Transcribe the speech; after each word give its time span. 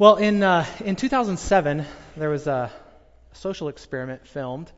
Well, 0.00 0.16
in, 0.16 0.42
uh, 0.42 0.64
in 0.82 0.96
2007, 0.96 1.84
there 2.16 2.30
was 2.30 2.46
a 2.46 2.72
social 3.34 3.68
experiment 3.68 4.26
filmed, 4.26 4.72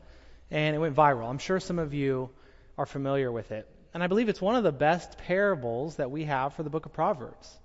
and 0.51 0.75
it 0.75 0.79
went 0.79 0.97
viral. 0.97 1.29
I'm 1.29 1.37
sure 1.37 1.61
some 1.61 1.79
of 1.79 1.93
you 1.93 2.29
are 2.77 2.85
familiar 2.85 3.31
with 3.31 3.53
it. 3.53 3.65
And 3.93 4.03
I 4.03 4.07
believe 4.07 4.27
it's 4.27 4.41
one 4.41 4.55
of 4.55 4.65
the 4.65 4.73
best 4.73 5.17
parables 5.19 5.95
that 5.95 6.11
we 6.11 6.25
have 6.25 6.55
for 6.55 6.63
the 6.63 6.69
book 6.69 6.85
of 6.85 6.91
Proverbs. 6.91 7.57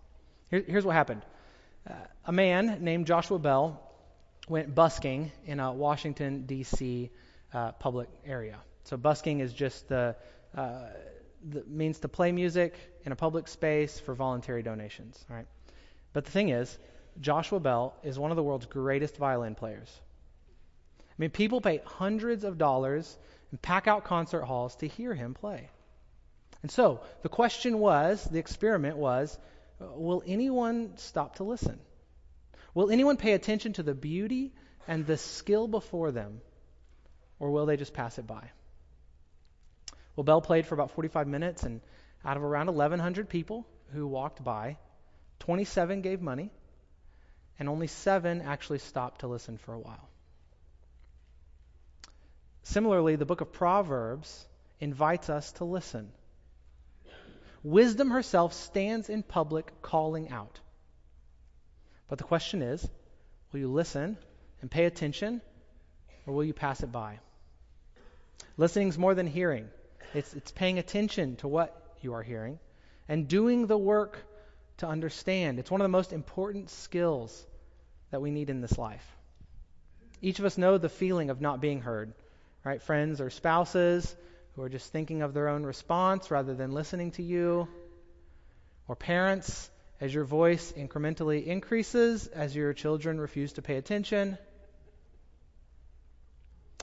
Here, 0.52 0.62
here's 0.64 0.84
what 0.84 0.92
happened 0.92 1.22
uh, 1.90 1.94
a 2.26 2.30
man 2.30 2.78
named 2.84 3.08
Joshua 3.08 3.40
Bell 3.40 3.82
went 4.48 4.72
busking 4.72 5.32
in 5.44 5.58
a 5.58 5.72
Washington, 5.72 6.46
D.C. 6.46 7.10
Uh, 7.52 7.72
public 7.72 8.08
area. 8.24 8.58
So, 8.84 8.96
busking 8.96 9.40
is 9.40 9.52
just 9.52 9.88
the, 9.88 10.14
uh, 10.56 10.82
the 11.42 11.64
means 11.66 11.98
to 11.98 12.08
play 12.08 12.30
music 12.30 12.76
in 13.04 13.10
a 13.10 13.16
public 13.16 13.48
space 13.48 13.98
for 13.98 14.14
voluntary 14.14 14.62
donations. 14.62 15.24
Right? 15.28 15.48
But 16.12 16.24
the 16.24 16.30
thing 16.30 16.50
is, 16.50 16.78
Joshua 17.20 17.60
Bell 17.60 17.94
is 18.02 18.18
one 18.18 18.30
of 18.30 18.36
the 18.36 18.42
world's 18.42 18.66
greatest 18.66 19.16
violin 19.16 19.54
players. 19.54 19.90
I 21.00 21.14
mean, 21.18 21.30
people 21.30 21.60
pay 21.60 21.80
hundreds 21.84 22.44
of 22.44 22.58
dollars 22.58 23.16
and 23.50 23.60
pack 23.60 23.88
out 23.88 24.04
concert 24.04 24.44
halls 24.44 24.76
to 24.76 24.88
hear 24.88 25.14
him 25.14 25.34
play. 25.34 25.68
And 26.62 26.70
so 26.70 27.00
the 27.22 27.28
question 27.28 27.78
was, 27.78 28.22
the 28.24 28.38
experiment 28.38 28.96
was, 28.96 29.36
uh, 29.80 29.86
will 29.94 30.22
anyone 30.26 30.96
stop 30.96 31.36
to 31.36 31.44
listen? 31.44 31.78
Will 32.74 32.90
anyone 32.90 33.16
pay 33.16 33.32
attention 33.32 33.72
to 33.74 33.82
the 33.82 33.94
beauty 33.94 34.52
and 34.86 35.06
the 35.06 35.16
skill 35.16 35.66
before 35.66 36.12
them? 36.12 36.40
Or 37.40 37.50
will 37.50 37.66
they 37.66 37.76
just 37.76 37.94
pass 37.94 38.18
it 38.18 38.26
by? 38.26 38.50
Well, 40.14 40.24
Bell 40.24 40.40
played 40.40 40.66
for 40.66 40.74
about 40.74 40.90
45 40.92 41.28
minutes, 41.28 41.62
and 41.62 41.80
out 42.24 42.36
of 42.36 42.42
around 42.42 42.66
1,100 42.66 43.28
people 43.28 43.66
who 43.92 44.06
walked 44.06 44.42
by, 44.42 44.76
27 45.38 46.02
gave 46.02 46.20
money, 46.20 46.50
and 47.58 47.68
only 47.68 47.86
seven 47.86 48.40
actually 48.42 48.78
stopped 48.78 49.20
to 49.20 49.26
listen 49.26 49.58
for 49.58 49.74
a 49.74 49.78
while. 49.78 50.08
Similarly, 52.62 53.16
the 53.16 53.26
book 53.26 53.40
of 53.40 53.52
Proverbs 53.52 54.46
invites 54.80 55.30
us 55.30 55.52
to 55.52 55.64
listen. 55.64 56.12
Wisdom 57.62 58.10
herself 58.10 58.52
stands 58.52 59.08
in 59.08 59.22
public 59.22 59.82
calling 59.82 60.30
out. 60.30 60.60
But 62.08 62.18
the 62.18 62.24
question 62.24 62.62
is 62.62 62.88
will 63.52 63.60
you 63.60 63.68
listen 63.68 64.16
and 64.60 64.70
pay 64.70 64.84
attention, 64.84 65.40
or 66.26 66.34
will 66.34 66.44
you 66.44 66.54
pass 66.54 66.82
it 66.82 66.92
by? 66.92 67.18
Listening 68.56 68.88
is 68.88 68.98
more 68.98 69.14
than 69.14 69.26
hearing, 69.26 69.68
it's, 70.14 70.34
it's 70.34 70.52
paying 70.52 70.78
attention 70.78 71.36
to 71.36 71.48
what 71.48 71.96
you 72.00 72.14
are 72.14 72.22
hearing 72.22 72.58
and 73.08 73.28
doing 73.28 73.66
the 73.66 73.78
work 73.78 74.18
to 74.78 74.86
understand. 74.86 75.58
It's 75.58 75.70
one 75.70 75.80
of 75.80 75.84
the 75.84 75.88
most 75.88 76.12
important 76.12 76.70
skills 76.70 77.46
that 78.10 78.22
we 78.22 78.30
need 78.30 78.50
in 78.50 78.60
this 78.60 78.78
life. 78.78 79.06
Each 80.20 80.38
of 80.38 80.44
us 80.44 80.58
know 80.58 80.78
the 80.78 80.88
feeling 80.88 81.30
of 81.30 81.40
not 81.40 81.60
being 81.60 81.80
heard, 81.80 82.12
right? 82.64 82.82
Friends 82.82 83.20
or 83.20 83.30
spouses 83.30 84.14
who 84.54 84.62
are 84.62 84.68
just 84.68 84.90
thinking 84.92 85.22
of 85.22 85.34
their 85.34 85.48
own 85.48 85.64
response 85.64 86.30
rather 86.30 86.54
than 86.54 86.72
listening 86.72 87.12
to 87.12 87.22
you, 87.22 87.68
or 88.88 88.96
parents 88.96 89.70
as 90.00 90.12
your 90.12 90.24
voice 90.24 90.72
incrementally 90.72 91.46
increases 91.46 92.26
as 92.26 92.54
your 92.54 92.72
children 92.72 93.20
refuse 93.20 93.52
to 93.54 93.62
pay 93.62 93.76
attention. 93.76 94.38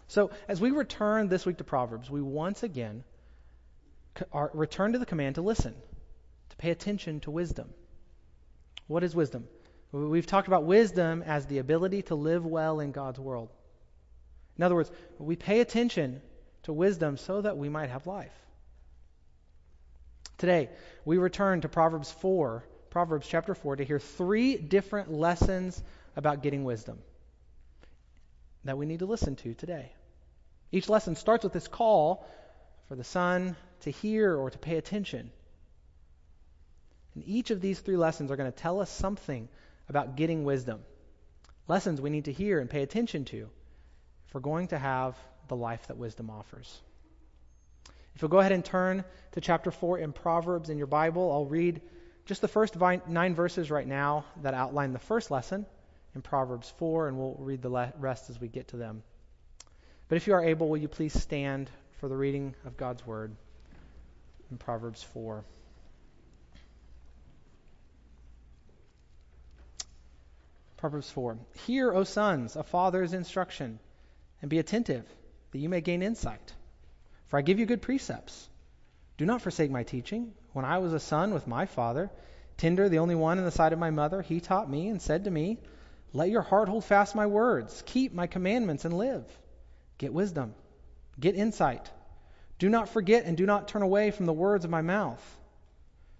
So, 0.08 0.32
as 0.48 0.62
we 0.62 0.72
return 0.72 1.28
this 1.28 1.46
week 1.46 1.58
to 1.58 1.64
Proverbs, 1.64 2.10
we 2.10 2.22
once 2.22 2.64
again 2.64 3.04
are, 4.32 4.52
return 4.54 4.94
to 4.94 5.00
the 5.00 5.06
command 5.06 5.36
to 5.36 5.42
listen, 5.42 5.74
to 6.50 6.56
pay 6.58 6.72
attention 6.72 7.20
to 7.22 7.32
wisdom. 7.32 7.74
What 8.88 9.04
is 9.04 9.16
wisdom? 9.16 9.48
We've 9.92 10.26
talked 10.28 10.48
about 10.48 10.66
wisdom 10.66 11.22
as 11.22 11.46
the 11.46 11.60
ability 11.60 12.04
to 12.04 12.16
live 12.16 12.46
well 12.46 12.80
in 12.80 12.92
God's 12.92 13.20
world. 13.20 13.50
In 14.58 14.64
other 14.64 14.76
words, 14.76 14.92
we 15.20 15.36
pay 15.36 15.62
attention 15.62 16.22
to 16.64 16.74
wisdom 16.74 17.18
so 17.18 17.42
that 17.42 17.58
we 17.58 17.70
might 17.70 17.90
have 17.90 18.08
life. 18.08 18.34
Today, 20.38 20.70
we 21.06 21.18
return 21.18 21.62
to 21.62 21.70
Proverbs 21.70 22.12
4, 22.12 22.66
Proverbs 22.90 23.28
chapter 23.28 23.56
4, 23.56 23.78
to 23.78 23.86
hear 23.86 24.00
three 24.00 24.58
different 24.58 25.12
lessons 25.12 25.82
about 26.16 26.44
getting 26.44 26.64
wisdom 26.64 27.00
that 28.66 28.78
we 28.78 28.86
need 28.86 29.00
to 29.00 29.06
listen 29.06 29.36
to 29.38 29.54
today. 29.54 29.92
Each 30.72 30.90
lesson 30.90 31.16
starts 31.16 31.44
with 31.44 31.54
this 31.54 31.68
call 31.68 32.28
for 32.88 32.96
the 32.96 33.04
son 33.04 33.56
to 33.82 33.92
hear 33.92 34.36
or 34.36 34.50
to 34.50 34.58
pay 34.58 34.78
attention. 34.78 35.32
And 37.14 37.24
each 37.26 37.52
of 37.52 37.62
these 37.62 37.80
three 37.80 37.96
lessons 37.96 38.32
are 38.32 38.36
going 38.36 38.52
to 38.52 38.58
tell 38.58 38.82
us 38.82 38.90
something 38.90 39.48
about 39.90 40.16
getting 40.16 40.44
wisdom. 40.44 40.82
Lessons 41.68 42.00
we 42.02 42.10
need 42.10 42.26
to 42.26 42.32
hear 42.32 42.60
and 42.60 42.70
pay 42.70 42.82
attention 42.82 43.26
to 43.26 43.50
if 44.28 44.34
we're 44.34 44.42
going 44.42 44.68
to 44.70 44.78
have 44.78 45.16
the 45.48 45.56
life 45.56 45.88
that 45.88 45.98
wisdom 45.98 46.30
offers. 46.30 46.82
If 48.16 48.22
you'll 48.22 48.30
go 48.30 48.40
ahead 48.40 48.52
and 48.52 48.64
turn 48.64 49.04
to 49.34 49.42
chapter 49.42 49.72
4 49.72 50.00
in 50.00 50.14
Proverbs 50.14 50.70
in 50.70 50.78
your 50.78 50.88
Bible, 50.88 51.32
I'll 51.32 51.46
read 51.46 51.82
just 52.26 52.42
the 52.42 52.48
first 52.48 52.76
nine 53.08 53.36
verses 53.36 53.70
right 53.70 53.88
now 53.88 54.26
that 54.42 54.54
outline 54.54 54.94
the 54.94 55.00
first 55.00 55.32
lesson 55.32 55.66
in 56.16 56.22
Proverbs 56.22 56.74
4, 56.78 57.10
and 57.10 57.18
we'll 57.18 57.36
read 57.40 57.62
the 57.62 57.92
rest 58.00 58.30
as 58.30 58.40
we 58.40 58.48
get 58.48 58.70
to 58.70 58.78
them. 58.78 59.04
But 60.08 60.16
if 60.16 60.28
you 60.28 60.34
are 60.34 60.44
able, 60.44 60.70
will 60.70 60.78
you 60.78 60.88
please 60.88 61.20
stand 61.20 61.70
for 62.00 62.08
the 62.08 62.16
reading 62.16 62.56
of 62.66 62.78
God's 62.78 63.06
Word 63.06 63.36
in 64.50 64.58
Proverbs 64.58 65.04
4? 65.04 65.44
Proverbs 70.78 71.10
4. 71.12 71.38
Hear, 71.66 71.94
O 71.94 72.04
sons, 72.04 72.56
a 72.56 72.64
father's 72.64 73.14
instruction, 73.14 73.80
and 74.42 74.50
be 74.50 74.60
attentive, 74.60 75.06
that 75.52 75.60
you 75.60 75.70
may 75.70 75.82
gain 75.82 76.02
insight. 76.02 76.54
For 77.28 77.40
I 77.40 77.42
give 77.42 77.60
you 77.60 77.66
good 77.66 77.82
precepts. 77.82 78.50
Do 79.18 79.26
not 79.26 79.42
forsake 79.42 79.72
my 79.72 79.84
teaching. 79.84 80.34
When 80.54 80.66
I 80.66 80.80
was 80.80 80.94
a 80.94 81.00
son 81.00 81.34
with 81.34 81.48
my 81.48 81.66
father, 81.66 82.12
tender, 82.58 82.90
the 82.90 83.00
only 83.00 83.16
one 83.16 83.38
in 83.38 83.46
the 83.46 83.52
sight 83.52 83.74
of 83.74 83.80
my 83.80 83.90
mother, 83.90 84.22
he 84.22 84.40
taught 84.40 84.70
me 84.70 84.90
and 84.90 85.02
said 85.02 85.24
to 85.24 85.32
me, 85.32 85.60
Let 86.14 86.30
your 86.30 86.42
heart 86.42 86.70
hold 86.70 86.84
fast 86.84 87.16
my 87.16 87.26
words, 87.26 87.82
keep 87.86 88.14
my 88.14 88.28
commandments, 88.28 88.86
and 88.86 88.98
live. 88.98 89.26
Get 89.98 90.14
wisdom, 90.14 90.54
get 91.20 91.36
insight. 91.36 91.90
Do 92.60 92.70
not 92.70 92.90
forget 92.90 93.26
and 93.26 93.36
do 93.38 93.46
not 93.46 93.68
turn 93.68 93.82
away 93.82 94.12
from 94.12 94.26
the 94.26 94.34
words 94.34 94.66
of 94.66 94.72
my 94.72 94.82
mouth. 94.82 95.24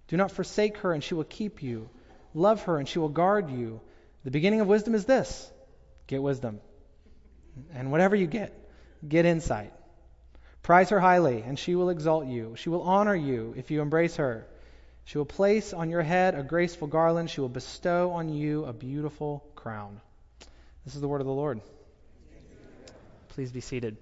Do 0.08 0.16
not 0.16 0.30
forsake 0.30 0.78
her, 0.78 0.92
and 0.92 1.02
she 1.02 1.14
will 1.14 1.24
keep 1.24 1.62
you. 1.62 1.88
Love 2.34 2.62
her, 2.64 2.78
and 2.78 2.88
she 2.88 2.98
will 2.98 3.08
guard 3.08 3.50
you. 3.50 3.80
The 4.26 4.32
beginning 4.32 4.60
of 4.60 4.66
wisdom 4.66 4.96
is 4.96 5.04
this 5.04 5.48
get 6.08 6.20
wisdom. 6.20 6.60
And 7.72 7.92
whatever 7.92 8.16
you 8.16 8.26
get, 8.26 8.52
get 9.08 9.24
insight. 9.24 9.72
Prize 10.64 10.90
her 10.90 10.98
highly, 10.98 11.42
and 11.42 11.56
she 11.56 11.76
will 11.76 11.90
exalt 11.90 12.26
you. 12.26 12.56
She 12.56 12.68
will 12.68 12.82
honor 12.82 13.14
you 13.14 13.54
if 13.56 13.70
you 13.70 13.80
embrace 13.80 14.16
her. 14.16 14.44
She 15.04 15.16
will 15.16 15.26
place 15.26 15.72
on 15.72 15.90
your 15.90 16.02
head 16.02 16.34
a 16.34 16.42
graceful 16.42 16.88
garland. 16.88 17.30
She 17.30 17.40
will 17.40 17.48
bestow 17.48 18.10
on 18.10 18.28
you 18.28 18.64
a 18.64 18.72
beautiful 18.72 19.48
crown. 19.54 20.00
This 20.84 20.96
is 20.96 21.00
the 21.00 21.06
word 21.06 21.20
of 21.20 21.28
the 21.28 21.32
Lord. 21.32 21.60
Please 23.28 23.52
be 23.52 23.60
seated. 23.60 23.96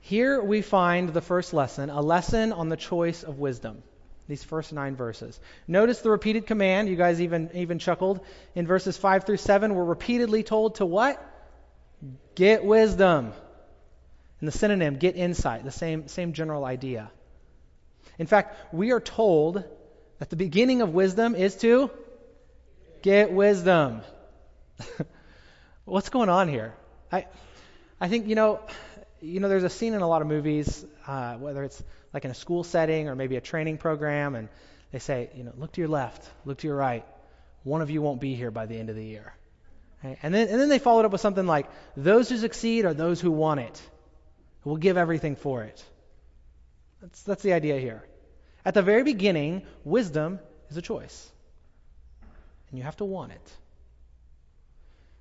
Here 0.00 0.42
we 0.42 0.60
find 0.60 1.10
the 1.10 1.22
first 1.22 1.54
lesson, 1.54 1.88
a 1.88 2.00
lesson 2.00 2.52
on 2.52 2.68
the 2.68 2.76
choice 2.76 3.22
of 3.22 3.38
wisdom 3.38 3.84
these 4.30 4.44
first 4.44 4.72
nine 4.72 4.96
verses. 4.96 5.38
Notice 5.68 6.00
the 6.00 6.10
repeated 6.10 6.46
command. 6.46 6.88
You 6.88 6.96
guys 6.96 7.20
even, 7.20 7.50
even 7.54 7.78
chuckled. 7.78 8.20
In 8.54 8.66
verses 8.66 8.96
5 8.96 9.24
through 9.24 9.36
7, 9.36 9.74
we're 9.74 9.84
repeatedly 9.84 10.42
told 10.42 10.76
to 10.76 10.86
what? 10.86 11.22
Get 12.34 12.64
wisdom. 12.64 13.32
And 14.40 14.48
the 14.48 14.52
synonym, 14.52 14.96
get 14.96 15.16
insight, 15.16 15.64
the 15.64 15.70
same, 15.70 16.08
same 16.08 16.32
general 16.32 16.64
idea. 16.64 17.10
In 18.18 18.26
fact, 18.26 18.72
we 18.72 18.92
are 18.92 19.00
told 19.00 19.64
that 20.18 20.30
the 20.30 20.36
beginning 20.36 20.80
of 20.80 20.94
wisdom 20.94 21.34
is 21.34 21.56
to 21.56 21.90
get 23.02 23.32
wisdom. 23.32 24.00
What's 25.84 26.08
going 26.08 26.28
on 26.28 26.48
here? 26.48 26.74
I, 27.12 27.26
I 28.00 28.08
think, 28.08 28.28
you 28.28 28.34
know, 28.34 28.60
you 29.20 29.40
know, 29.40 29.48
there's 29.48 29.64
a 29.64 29.70
scene 29.70 29.92
in 29.92 30.00
a 30.00 30.08
lot 30.08 30.22
of 30.22 30.28
movies, 30.28 30.84
uh, 31.06 31.34
whether 31.34 31.64
it's 31.64 31.82
like 32.12 32.24
in 32.24 32.30
a 32.30 32.34
school 32.34 32.64
setting 32.64 33.08
or 33.08 33.14
maybe 33.14 33.36
a 33.36 33.40
training 33.40 33.78
program, 33.78 34.34
and 34.34 34.48
they 34.92 34.98
say, 34.98 35.30
you 35.34 35.44
know, 35.44 35.52
look 35.56 35.72
to 35.72 35.80
your 35.80 35.88
left, 35.88 36.28
look 36.44 36.58
to 36.58 36.66
your 36.66 36.76
right. 36.76 37.04
One 37.62 37.82
of 37.82 37.90
you 37.90 38.02
won't 38.02 38.20
be 38.20 38.34
here 38.34 38.50
by 38.50 38.66
the 38.66 38.78
end 38.78 38.90
of 38.90 38.96
the 38.96 39.04
year. 39.04 39.34
Right? 40.02 40.18
And 40.22 40.34
then 40.34 40.48
and 40.48 40.60
then 40.60 40.68
they 40.68 40.78
followed 40.78 41.04
up 41.04 41.12
with 41.12 41.20
something 41.20 41.46
like, 41.46 41.66
those 41.96 42.28
who 42.28 42.36
succeed 42.38 42.84
are 42.84 42.94
those 42.94 43.20
who 43.20 43.30
want 43.30 43.60
it, 43.60 43.82
who 44.62 44.70
will 44.70 44.78
give 44.78 44.96
everything 44.96 45.36
for 45.36 45.62
it. 45.62 45.84
That's 47.00 47.22
that's 47.22 47.42
the 47.42 47.52
idea 47.52 47.78
here. 47.78 48.04
At 48.64 48.74
the 48.74 48.82
very 48.82 49.04
beginning, 49.04 49.62
wisdom 49.84 50.38
is 50.68 50.76
a 50.76 50.82
choice, 50.82 51.30
and 52.70 52.78
you 52.78 52.84
have 52.84 52.96
to 52.96 53.04
want 53.04 53.32
it. 53.32 53.52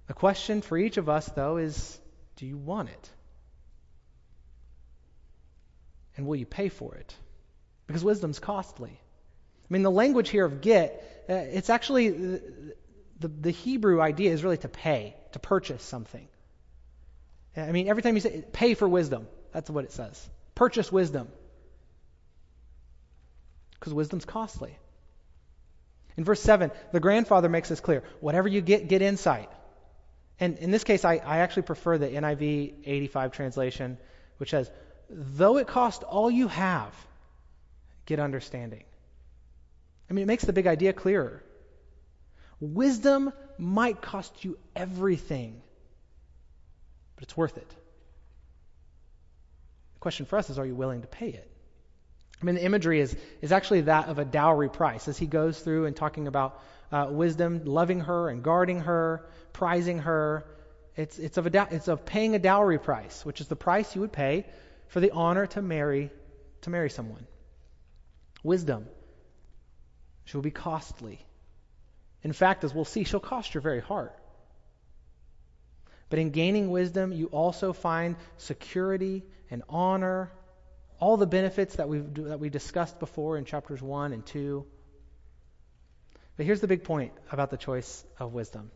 The 0.08 0.14
question 0.14 0.62
for 0.62 0.78
each 0.78 0.98
of 0.98 1.08
us, 1.08 1.26
though, 1.28 1.58
is, 1.58 2.00
do 2.36 2.46
you 2.46 2.58
want 2.58 2.90
it? 2.90 3.10
And 6.20 6.28
will 6.28 6.36
you 6.36 6.46
pay 6.46 6.68
for 6.68 6.96
it? 6.96 7.16
Because 7.88 8.04
wisdom's 8.04 8.40
costly. 8.40 8.90
I 8.90 9.68
mean, 9.70 9.84
the 9.84 9.90
language 9.90 10.28
here 10.28 10.44
of 10.44 10.60
get, 10.60 11.26
uh, 11.30 11.34
it's 11.34 11.70
actually 11.70 12.10
the, 12.10 12.76
the, 13.22 13.28
the 13.30 13.52
Hebrew 13.52 14.02
idea 14.02 14.34
is 14.34 14.44
really 14.44 14.58
to 14.58 14.68
pay, 14.68 15.16
to 15.32 15.40
purchase 15.40 15.82
something. 15.82 16.28
I 17.56 17.72
mean, 17.72 17.88
every 17.88 18.04
time 18.04 18.16
you 18.16 18.20
say 18.20 18.44
pay 18.52 18.74
for 18.74 18.86
wisdom, 18.86 19.28
that's 19.54 19.70
what 19.70 19.86
it 19.86 19.94
says. 19.94 20.30
Purchase 20.56 20.92
wisdom. 20.92 21.30
Because 23.80 23.94
wisdom's 23.94 24.26
costly. 24.26 24.78
In 26.18 26.26
verse 26.26 26.42
7, 26.42 26.70
the 26.92 27.00
grandfather 27.00 27.48
makes 27.48 27.70
this 27.70 27.80
clear. 27.80 28.04
Whatever 28.20 28.50
you 28.50 28.60
get, 28.60 28.90
get 28.90 29.02
insight. 29.02 29.50
And 30.38 30.58
in 30.58 30.70
this 30.72 30.84
case, 30.84 31.06
I, 31.06 31.14
I 31.14 31.38
actually 31.38 31.62
prefer 31.62 31.98
the 31.98 32.10
NIV 32.10 32.74
85 32.84 33.32
translation, 33.32 33.98
which 34.38 34.50
says, 34.50 34.70
though 35.10 35.58
it 35.58 35.68
cost 35.68 36.04
all 36.04 36.30
you 36.30 36.48
have, 36.48 36.94
get 38.06 38.20
understanding. 38.20 38.84
I 40.10 40.14
mean, 40.14 40.24
it 40.24 40.28
makes 40.28 40.44
the 40.46 40.54
big 40.54 40.68
idea 40.68 40.94
clearer. 40.94 41.44
Wisdom 42.60 43.32
might 43.58 44.02
cost 44.02 44.44
you 44.44 44.58
everything, 44.76 45.62
but 47.16 47.24
it's 47.24 47.38
worth 47.38 47.58
it. 47.58 47.70
The 49.94 50.00
question 50.00 50.26
for 50.26 50.38
us 50.38 50.50
is 50.50 50.60
are 50.60 50.66
you 50.66 50.76
willing 50.76 51.02
to 51.02 51.08
pay 51.08 51.30
it? 51.30 51.50
I 52.42 52.46
mean, 52.46 52.56
the 52.56 52.64
imagery 52.64 53.02
is, 53.02 53.16
is 53.42 53.52
actually 53.52 53.82
that 53.82 54.08
of 54.08 54.18
a 54.18 54.26
dowry 54.26 54.70
price 54.70 55.08
as 55.08 55.18
he 55.18 55.26
goes 55.26 55.60
through 55.60 55.88
and 55.88 55.96
talking 55.96 56.28
about 56.28 56.62
uh, 56.92 57.08
wisdom, 57.10 57.64
loving 57.66 58.00
her 58.02 58.30
and 58.30 58.42
guarding 58.42 58.80
her, 58.82 59.26
prizing 59.52 60.00
her. 60.00 60.46
It's, 60.96 61.20
it's, 61.20 61.38
of 61.38 61.46
a, 61.46 61.68
it's 61.72 61.88
of 61.88 62.06
paying 62.06 62.36
a 62.36 62.40
dowry 62.40 62.80
price, 62.80 63.26
which 63.26 63.42
is 63.42 63.48
the 63.48 63.56
price 63.56 63.94
you 63.94 64.02
would 64.02 64.14
pay 64.14 64.46
for 64.90 65.00
the 65.00 65.12
honor 65.12 65.46
to 65.48 65.62
marry, 65.62 66.12
to 66.62 66.70
marry 66.70 66.90
someone. 66.90 67.26
Wisdom. 68.44 68.88
She 70.26 70.38
will 70.38 70.44
be 70.44 70.52
costly. 70.52 71.26
In 72.24 72.34
fact, 72.34 72.64
as 72.64 72.74
we'll 72.74 72.86
see, 72.86 73.04
she'll 73.04 73.20
cost 73.20 73.54
your 73.54 73.62
very 73.62 73.82
heart. 73.82 74.16
But 76.10 76.20
in 76.20 76.32
gaining 76.32 76.72
wisdom, 76.72 77.14
you 77.14 77.28
also 77.28 77.72
find 77.72 78.16
security 78.38 79.24
and 79.52 79.64
honor, 79.70 80.32
all 81.00 81.18
the 81.18 81.28
benefits 81.28 81.76
that, 81.76 81.88
we 81.88 82.00
that 82.00 82.40
we 82.40 82.50
discussed 82.50 83.00
before 83.00 83.38
in 83.38 83.46
chapters 83.46 83.82
1 83.82 84.12
and 84.12 84.26
2. 84.26 84.66
But 86.36 86.46
here's 86.46 86.62
the 86.62 86.68
big 86.68 86.84
point 86.84 87.14
about 87.32 87.52
the 87.52 87.58
choice 87.58 88.04
of 88.20 88.34
wisdom 88.34 88.72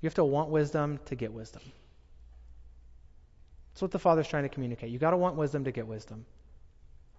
you 0.00 0.06
have 0.06 0.14
to 0.14 0.24
want 0.24 0.50
wisdom 0.50 0.98
to 1.06 1.14
get 1.14 1.32
wisdom. 1.32 1.62
That's 3.72 3.82
what 3.82 3.90
the 3.90 3.98
Father's 3.98 4.28
trying 4.28 4.42
to 4.44 4.48
communicate. 4.48 4.90
You've 4.90 5.00
got 5.00 5.12
to 5.12 5.16
want 5.16 5.36
wisdom 5.36 5.64
to 5.64 5.72
get 5.72 5.86
wisdom. 5.86 6.26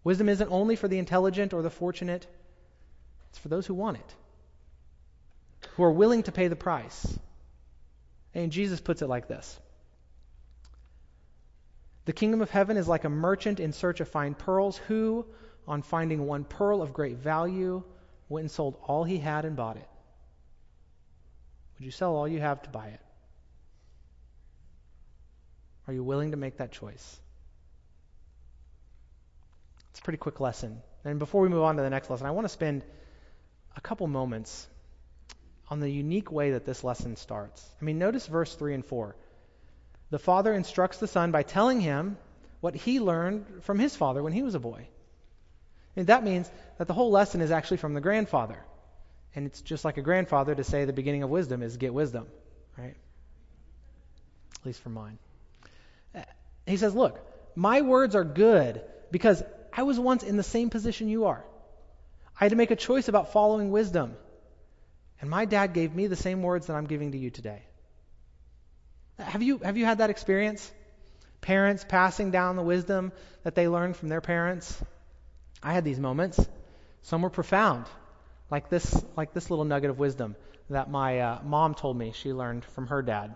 Wisdom 0.04 0.30
isn't 0.30 0.52
only 0.52 0.76
for 0.76 0.88
the 0.88 1.00
intelligent 1.00 1.54
or 1.54 1.62
the 1.62 1.70
fortunate, 1.70 2.28
it's 3.30 3.40
for 3.40 3.50
those 3.50 3.66
who 3.66 3.74
want 3.74 3.98
it, 3.98 4.16
who 5.76 5.84
are 5.84 5.92
willing 5.92 6.24
to 6.24 6.32
pay 6.32 6.48
the 6.48 6.56
price. 6.56 7.18
And 8.34 8.52
Jesus 8.52 8.82
puts 8.82 9.02
it 9.02 9.08
like 9.08 9.28
this 9.28 9.60
The 12.06 12.14
kingdom 12.14 12.42
of 12.42 12.50
heaven 12.50 12.78
is 12.78 12.88
like 12.88 13.04
a 13.04 13.10
merchant 13.10 13.60
in 13.60 13.74
search 13.74 14.00
of 14.00 14.08
fine 14.08 14.34
pearls 14.34 14.78
who, 14.78 15.26
on 15.68 15.82
finding 15.82 16.26
one 16.26 16.44
pearl 16.44 16.82
of 16.82 16.94
great 16.94 17.18
value, 17.18 17.84
went 18.28 18.44
and 18.44 18.52
sold 18.52 18.78
all 18.84 19.04
he 19.04 19.20
had 19.20 19.46
and 19.46 19.56
bought 19.56 19.78
it. 19.78 19.88
Would 21.78 21.86
you 21.86 21.92
sell 21.92 22.16
all 22.16 22.28
you 22.28 22.40
have 22.40 22.62
to 22.64 22.70
buy 22.70 22.88
it? 22.88 23.02
Are 25.92 25.94
you 25.94 26.06
willing 26.06 26.32
to 26.32 26.38
make 26.38 26.56
that 26.60 26.72
choice? 26.72 27.20
It's 29.90 30.00
a 30.00 30.04
pretty 30.04 30.20
quick 30.20 30.40
lesson. 30.40 30.82
And 31.04 31.20
before 31.20 31.42
we 31.42 31.50
move 31.50 31.64
on 31.64 31.76
to 31.76 31.84
the 31.84 31.90
next 31.90 32.10
lesson, 32.10 32.28
I 32.28 32.32
want 32.32 32.46
to 32.46 32.50
spend 32.50 32.86
a 33.76 33.82
couple 33.82 34.08
moments 34.08 34.70
on 35.70 35.82
the 35.82 35.90
unique 35.90 36.32
way 36.32 36.52
that 36.52 36.66
this 36.66 36.86
lesson 36.86 37.18
starts. 37.18 37.70
I 37.82 37.84
mean, 37.84 38.00
notice 38.00 38.26
verse 38.26 38.56
3 38.56 38.76
and 38.76 38.86
4. 38.86 39.18
The 40.12 40.18
father 40.18 40.54
instructs 40.54 41.00
the 41.00 41.08
son 41.08 41.32
by 41.32 41.44
telling 41.44 41.82
him 41.82 42.16
what 42.62 42.74
he 42.74 43.02
learned 43.02 43.46
from 43.64 43.78
his 43.78 43.94
father 43.94 44.24
when 44.24 44.32
he 44.32 44.44
was 44.44 44.56
a 44.56 44.60
boy. 44.60 44.88
And 45.98 46.08
that 46.08 46.24
means 46.24 46.50
that 46.78 46.88
the 46.88 46.94
whole 46.94 47.12
lesson 47.12 47.42
is 47.42 47.52
actually 47.52 47.78
from 47.78 47.96
the 47.96 48.02
grandfather. 48.02 48.64
And 49.36 49.46
it's 49.46 49.60
just 49.60 49.84
like 49.84 49.98
a 49.98 50.02
grandfather 50.02 50.56
to 50.56 50.64
say 50.64 50.86
the 50.86 50.94
beginning 50.94 51.24
of 51.24 51.30
wisdom 51.30 51.62
is 51.62 51.76
get 51.76 51.94
wisdom, 51.94 52.28
right? 52.78 52.96
At 54.58 54.66
least 54.66 54.80
for 54.80 54.88
mine. 54.88 55.18
He 56.66 56.78
says, 56.78 56.94
Look, 56.96 57.20
my 57.56 57.82
words 57.82 58.16
are 58.16 58.24
good 58.24 58.82
because 59.12 59.44
I 59.74 59.84
was 59.84 60.00
once 60.00 60.24
in 60.24 60.38
the 60.38 60.44
same 60.44 60.70
position 60.70 61.10
you 61.10 61.26
are. 61.26 61.44
I 62.40 62.46
had 62.46 62.52
to 62.52 62.56
make 62.56 62.72
a 62.72 62.76
choice 62.76 63.08
about 63.08 63.34
following 63.34 63.72
wisdom. 63.72 64.16
And 65.20 65.30
my 65.30 65.46
dad 65.46 65.74
gave 65.74 65.94
me 65.94 66.08
the 66.08 66.16
same 66.16 66.42
words 66.42 66.68
that 66.68 66.76
I'm 66.76 66.88
giving 66.88 67.12
to 67.12 67.18
you 67.18 67.30
today. 67.30 67.62
Have 69.20 69.44
you, 69.44 69.60
have 69.60 69.78
you 69.78 69.86
had 69.86 70.00
that 70.00 70.10
experience? 70.10 70.72
Parents 71.42 71.86
passing 71.88 72.32
down 72.32 72.56
the 72.56 72.64
wisdom 72.64 73.12
that 73.44 73.54
they 73.54 73.68
learned 73.68 73.96
from 73.96 74.10
their 74.10 74.22
parents? 74.22 74.82
I 75.62 75.74
had 75.74 75.84
these 75.84 76.00
moments. 76.00 76.44
Some 77.04 77.22
were 77.22 77.30
profound, 77.30 77.86
like 78.50 78.70
this, 78.70 79.04
like 79.16 79.34
this 79.34 79.50
little 79.50 79.66
nugget 79.66 79.90
of 79.90 80.00
wisdom 80.00 80.36
that 80.70 80.90
my 80.90 81.20
uh, 81.20 81.40
mom 81.44 81.76
told 81.76 81.98
me 81.98 82.14
she 82.14 82.34
learned 82.34 82.64
from 82.64 82.88
her 82.88 83.02
dad. 83.02 83.36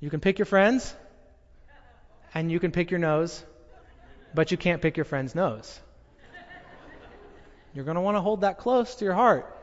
You 0.00 0.10
can 0.10 0.20
pick 0.20 0.38
your 0.38 0.46
friends, 0.46 0.94
and 2.34 2.50
you 2.50 2.60
can 2.60 2.70
pick 2.70 2.90
your 2.90 3.00
nose, 3.00 3.42
but 4.34 4.50
you 4.50 4.56
can't 4.56 4.82
pick 4.82 4.96
your 4.96 5.04
friend's 5.04 5.34
nose. 5.34 5.80
You're 7.74 7.84
going 7.84 7.96
to 7.96 8.00
want 8.00 8.16
to 8.16 8.20
hold 8.20 8.40
that 8.42 8.58
close 8.58 8.96
to 8.96 9.04
your 9.04 9.14
heart. 9.14 9.54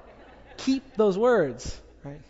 Keep 0.58 0.96
those 0.96 1.18
words, 1.18 1.80
right? 2.04 2.22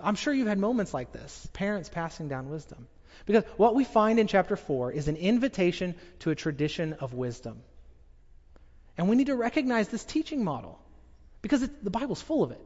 I'm 0.00 0.14
sure 0.14 0.34
you've 0.34 0.48
had 0.48 0.58
moments 0.58 0.92
like 0.92 1.12
this, 1.12 1.48
parents 1.52 1.88
passing 1.88 2.28
down 2.28 2.50
wisdom. 2.50 2.86
Because 3.24 3.44
what 3.56 3.74
we 3.74 3.84
find 3.84 4.18
in 4.18 4.26
chapter 4.26 4.56
4 4.56 4.92
is 4.92 5.08
an 5.08 5.16
invitation 5.16 5.94
to 6.20 6.30
a 6.30 6.34
tradition 6.34 6.94
of 6.94 7.14
wisdom. 7.14 7.62
And 8.98 9.08
we 9.08 9.16
need 9.16 9.26
to 9.26 9.36
recognize 9.36 9.88
this 9.88 10.04
teaching 10.04 10.44
model 10.44 10.78
because 11.42 11.62
it, 11.62 11.84
the 11.84 11.90
Bible's 11.90 12.22
full 12.22 12.42
of 12.42 12.50
it. 12.50 12.60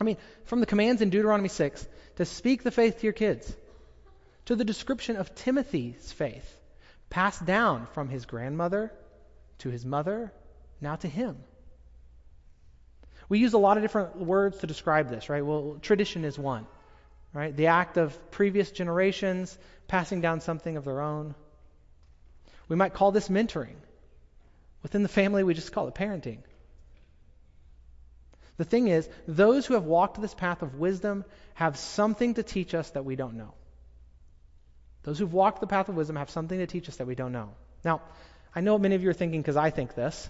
I 0.00 0.04
mean, 0.04 0.16
from 0.44 0.60
the 0.60 0.66
commands 0.66 1.02
in 1.02 1.10
Deuteronomy 1.10 1.48
6 1.48 1.86
to 2.16 2.24
speak 2.24 2.62
the 2.62 2.70
faith 2.70 2.98
to 2.98 3.04
your 3.04 3.12
kids, 3.12 3.54
to 4.50 4.56
the 4.56 4.64
description 4.64 5.14
of 5.14 5.32
Timothy's 5.32 6.10
faith, 6.10 6.60
passed 7.08 7.46
down 7.46 7.86
from 7.92 8.08
his 8.08 8.26
grandmother 8.26 8.92
to 9.58 9.68
his 9.68 9.86
mother, 9.86 10.32
now 10.80 10.96
to 10.96 11.06
him. 11.06 11.36
We 13.28 13.38
use 13.38 13.52
a 13.52 13.58
lot 13.58 13.76
of 13.76 13.84
different 13.84 14.16
words 14.16 14.58
to 14.58 14.66
describe 14.66 15.08
this, 15.08 15.28
right? 15.28 15.46
Well, 15.46 15.78
tradition 15.80 16.24
is 16.24 16.36
one, 16.36 16.66
right? 17.32 17.56
The 17.56 17.68
act 17.68 17.96
of 17.96 18.32
previous 18.32 18.72
generations 18.72 19.56
passing 19.86 20.20
down 20.20 20.40
something 20.40 20.76
of 20.76 20.84
their 20.84 21.00
own. 21.00 21.36
We 22.66 22.74
might 22.74 22.92
call 22.92 23.12
this 23.12 23.28
mentoring. 23.28 23.76
Within 24.82 25.04
the 25.04 25.08
family, 25.08 25.44
we 25.44 25.54
just 25.54 25.70
call 25.70 25.86
it 25.86 25.94
parenting. 25.94 26.38
The 28.56 28.64
thing 28.64 28.88
is, 28.88 29.08
those 29.28 29.64
who 29.64 29.74
have 29.74 29.84
walked 29.84 30.20
this 30.20 30.34
path 30.34 30.62
of 30.62 30.74
wisdom 30.74 31.24
have 31.54 31.78
something 31.78 32.34
to 32.34 32.42
teach 32.42 32.74
us 32.74 32.90
that 32.90 33.04
we 33.04 33.14
don't 33.14 33.34
know. 33.34 33.54
Those 35.02 35.18
who've 35.18 35.32
walked 35.32 35.60
the 35.60 35.66
path 35.66 35.88
of 35.88 35.96
wisdom 35.96 36.16
have 36.16 36.30
something 36.30 36.58
to 36.58 36.66
teach 36.66 36.88
us 36.88 36.96
that 36.96 37.06
we 37.06 37.14
don't 37.14 37.32
know. 37.32 37.50
Now, 37.84 38.02
I 38.54 38.60
know 38.60 38.78
many 38.78 38.94
of 38.94 39.02
you 39.02 39.10
are 39.10 39.14
thinking 39.14 39.40
because 39.40 39.56
I 39.56 39.70
think 39.70 39.94
this. 39.94 40.28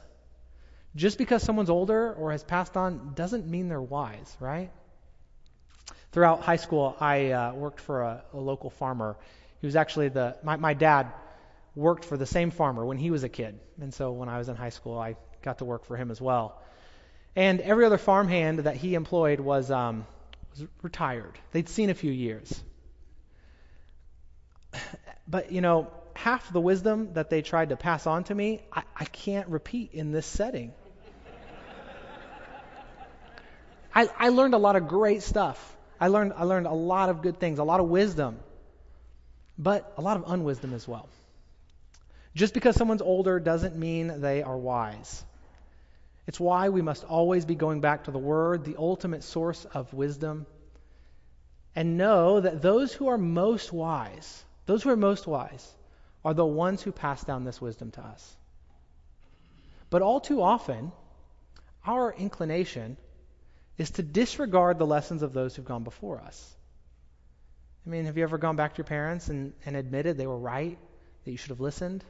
Just 0.96 1.18
because 1.18 1.42
someone's 1.42 1.70
older 1.70 2.12
or 2.12 2.32
has 2.32 2.42
passed 2.42 2.76
on 2.76 3.12
doesn't 3.14 3.46
mean 3.46 3.68
they're 3.68 3.80
wise, 3.80 4.36
right? 4.40 4.70
Throughout 6.12 6.42
high 6.42 6.56
school, 6.56 6.96
I 7.00 7.30
uh, 7.30 7.54
worked 7.54 7.80
for 7.80 8.02
a, 8.02 8.24
a, 8.32 8.36
local 8.36 8.70
farmer. 8.70 9.16
He 9.60 9.66
was 9.66 9.76
actually 9.76 10.08
the 10.08 10.36
my, 10.42 10.56
my 10.56 10.74
dad 10.74 11.12
worked 11.76 12.04
for 12.04 12.16
the 12.16 12.26
same 12.26 12.50
farmer 12.50 12.84
when 12.84 12.98
he 12.98 13.12
was 13.12 13.22
a 13.22 13.28
kid, 13.28 13.60
and 13.80 13.94
so 13.94 14.10
when 14.10 14.28
I 14.28 14.38
was 14.38 14.48
in 14.48 14.56
high 14.56 14.70
school, 14.70 14.98
I 14.98 15.14
got 15.42 15.58
to 15.58 15.64
work 15.64 15.84
for 15.84 15.96
him 15.96 16.10
as 16.10 16.20
well. 16.20 16.60
And 17.36 17.60
every 17.60 17.84
other 17.84 17.98
farmhand 17.98 18.60
that 18.60 18.74
he 18.74 18.94
employed 18.94 19.38
was 19.38 19.70
um, 19.70 20.04
was 20.50 20.66
retired. 20.82 21.38
They'd 21.52 21.68
seen 21.68 21.90
a 21.90 21.94
few 21.94 22.10
years. 22.10 22.60
But 25.28 25.52
you 25.52 25.60
know, 25.60 25.90
half 26.14 26.52
the 26.52 26.60
wisdom 26.60 27.12
that 27.14 27.30
they 27.30 27.42
tried 27.42 27.68
to 27.68 27.76
pass 27.76 28.06
on 28.06 28.24
to 28.24 28.34
me, 28.34 28.60
I, 28.72 28.82
I 28.96 29.04
can't 29.04 29.48
repeat 29.48 29.92
in 29.92 30.12
this 30.12 30.26
setting. 30.26 30.72
I, 33.94 34.08
I 34.18 34.28
learned 34.28 34.54
a 34.54 34.58
lot 34.58 34.76
of 34.76 34.88
great 34.88 35.22
stuff. 35.22 35.76
I 36.00 36.08
learned, 36.08 36.32
I 36.36 36.44
learned 36.44 36.66
a 36.66 36.72
lot 36.72 37.08
of 37.08 37.22
good 37.22 37.38
things, 37.38 37.58
a 37.58 37.64
lot 37.64 37.80
of 37.80 37.88
wisdom, 37.88 38.38
but 39.58 39.92
a 39.98 40.00
lot 40.00 40.16
of 40.16 40.24
unwisdom 40.26 40.72
as 40.74 40.86
well. 40.86 41.08
Just 42.34 42.54
because 42.54 42.76
someone's 42.76 43.02
older 43.02 43.40
doesn't 43.40 43.76
mean 43.76 44.20
they 44.20 44.42
are 44.42 44.56
wise. 44.56 45.24
It's 46.26 46.38
why 46.38 46.68
we 46.68 46.80
must 46.80 47.04
always 47.04 47.44
be 47.44 47.56
going 47.56 47.80
back 47.80 48.04
to 48.04 48.12
the 48.12 48.18
Word, 48.18 48.64
the 48.64 48.76
ultimate 48.78 49.24
source 49.24 49.64
of 49.64 49.92
wisdom, 49.92 50.46
and 51.74 51.96
know 51.96 52.40
that 52.40 52.62
those 52.62 52.92
who 52.92 53.08
are 53.08 53.18
most 53.18 53.72
wise, 53.72 54.44
those 54.70 54.84
who 54.84 54.90
are 54.90 54.96
most 54.96 55.26
wise, 55.26 55.68
are 56.24 56.32
the 56.32 56.46
ones 56.46 56.80
who 56.80 56.92
pass 56.92 57.24
down 57.24 57.42
this 57.42 57.60
wisdom 57.60 57.90
to 57.90 58.00
us. 58.00 58.36
But 59.90 60.00
all 60.00 60.20
too 60.20 60.40
often, 60.42 60.92
our 61.84 62.12
inclination 62.12 62.96
is 63.78 63.90
to 63.92 64.04
disregard 64.04 64.78
the 64.78 64.86
lessons 64.86 65.22
of 65.22 65.32
those 65.32 65.56
who've 65.56 65.64
gone 65.64 65.82
before 65.82 66.20
us. 66.20 66.54
I 67.84 67.90
mean, 67.90 68.04
have 68.04 68.16
you 68.16 68.22
ever 68.22 68.38
gone 68.38 68.54
back 68.54 68.74
to 68.74 68.78
your 68.78 68.84
parents 68.84 69.26
and, 69.26 69.54
and 69.66 69.74
admitted 69.74 70.16
they 70.16 70.28
were 70.28 70.38
right, 70.38 70.78
that 71.24 71.30
you 71.32 71.36
should 71.36 71.50
have 71.50 71.60
listened? 71.60 72.04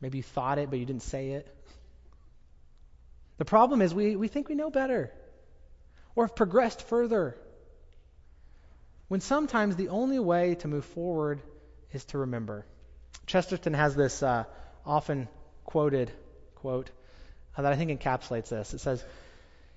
Maybe 0.00 0.18
you 0.18 0.24
thought 0.24 0.58
it, 0.58 0.68
but 0.68 0.80
you 0.80 0.84
didn't 0.84 1.04
say 1.04 1.30
it. 1.30 1.46
The 3.38 3.44
problem 3.44 3.82
is 3.82 3.94
we, 3.94 4.16
we 4.16 4.26
think 4.26 4.48
we 4.48 4.56
know 4.56 4.70
better 4.70 5.12
or 6.16 6.26
have 6.26 6.34
progressed 6.34 6.82
further. 6.88 7.36
When 9.06 9.20
sometimes 9.20 9.76
the 9.76 9.90
only 9.90 10.18
way 10.18 10.56
to 10.56 10.66
move 10.66 10.86
forward 10.86 11.40
is 11.92 12.04
to 12.06 12.18
remember. 12.18 12.64
Chesterton 13.26 13.74
has 13.74 13.94
this 13.94 14.22
uh, 14.22 14.44
often 14.84 15.28
quoted 15.64 16.10
quote 16.56 16.90
uh, 17.56 17.62
that 17.62 17.72
I 17.72 17.76
think 17.76 17.90
encapsulates 17.90 18.48
this. 18.48 18.74
It 18.74 18.78
says, 18.78 19.04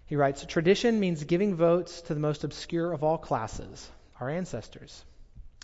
he 0.06 0.16
writes, 0.16 0.46
Tradition 0.46 1.00
means 1.00 1.24
giving 1.24 1.56
votes 1.56 2.02
to 2.04 2.14
the 2.14 2.20
most 2.20 2.44
obscure 2.44 2.94
of 2.94 3.04
all 3.04 3.18
classes, 3.18 3.90
our 4.20 4.30
ancestors. 4.30 5.04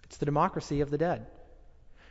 It's 0.05 0.17
the 0.17 0.25
democracy 0.25 0.81
of 0.81 0.89
the 0.89 0.97
dead. 0.97 1.27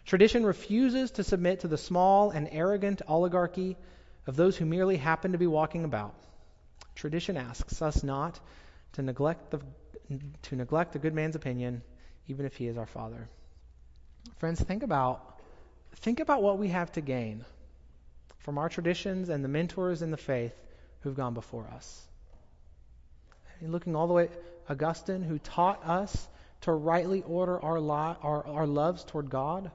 Tradition 0.06 0.46
refuses 0.46 1.10
to 1.12 1.24
submit 1.24 1.60
to 1.60 1.68
the 1.68 1.76
small 1.76 2.30
and 2.30 2.48
arrogant 2.50 3.02
oligarchy 3.06 3.76
of 4.26 4.36
those 4.36 4.56
who 4.56 4.64
merely 4.64 4.96
happen 4.96 5.32
to 5.32 5.38
be 5.38 5.46
walking 5.46 5.84
about. 5.84 6.14
Tradition 6.94 7.36
asks 7.36 7.82
us 7.82 8.02
not 8.02 8.40
to 8.94 9.02
neglect 9.02 9.50
the, 9.50 9.60
to 10.42 10.56
neglect 10.56 10.92
the 10.92 10.98
good 10.98 11.14
man's 11.14 11.36
opinion, 11.36 11.82
even 12.28 12.46
if 12.46 12.56
he 12.56 12.66
is 12.66 12.78
our 12.78 12.86
father. 12.86 13.28
Friends, 14.38 14.60
think 14.60 14.82
about 14.82 15.26
think 15.96 16.20
about 16.20 16.42
what 16.42 16.58
we 16.58 16.68
have 16.68 16.90
to 16.92 17.00
gain 17.00 17.44
from 18.38 18.58
our 18.58 18.68
traditions 18.68 19.28
and 19.28 19.44
the 19.44 19.48
mentors 19.48 20.02
in 20.02 20.10
the 20.10 20.16
faith 20.16 20.54
who've 21.00 21.14
gone 21.16 21.34
before 21.34 21.66
us. 21.74 22.06
Looking 23.62 23.94
all 23.94 24.06
the 24.06 24.14
way, 24.14 24.28
Augustine, 24.68 25.22
who 25.22 25.38
taught 25.38 25.84
us 25.84 26.28
to 26.62 26.72
rightly 26.72 27.22
order 27.22 27.62
our, 27.62 27.78
our, 28.22 28.46
our 28.46 28.66
loves 28.66 29.04
toward 29.04 29.28
God. 29.28 29.70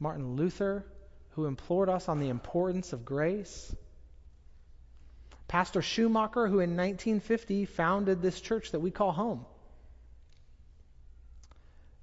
Martin 0.00 0.34
Luther, 0.34 0.84
who 1.30 1.46
implored 1.46 1.88
us 1.88 2.08
on 2.08 2.18
the 2.18 2.28
importance 2.28 2.92
of 2.92 3.04
grace. 3.04 3.74
Pastor 5.46 5.82
Schumacher, 5.82 6.48
who 6.48 6.60
in 6.60 6.76
1950 6.76 7.66
founded 7.66 8.20
this 8.20 8.40
church 8.40 8.72
that 8.72 8.80
we 8.80 8.90
call 8.90 9.12
home. 9.12 9.44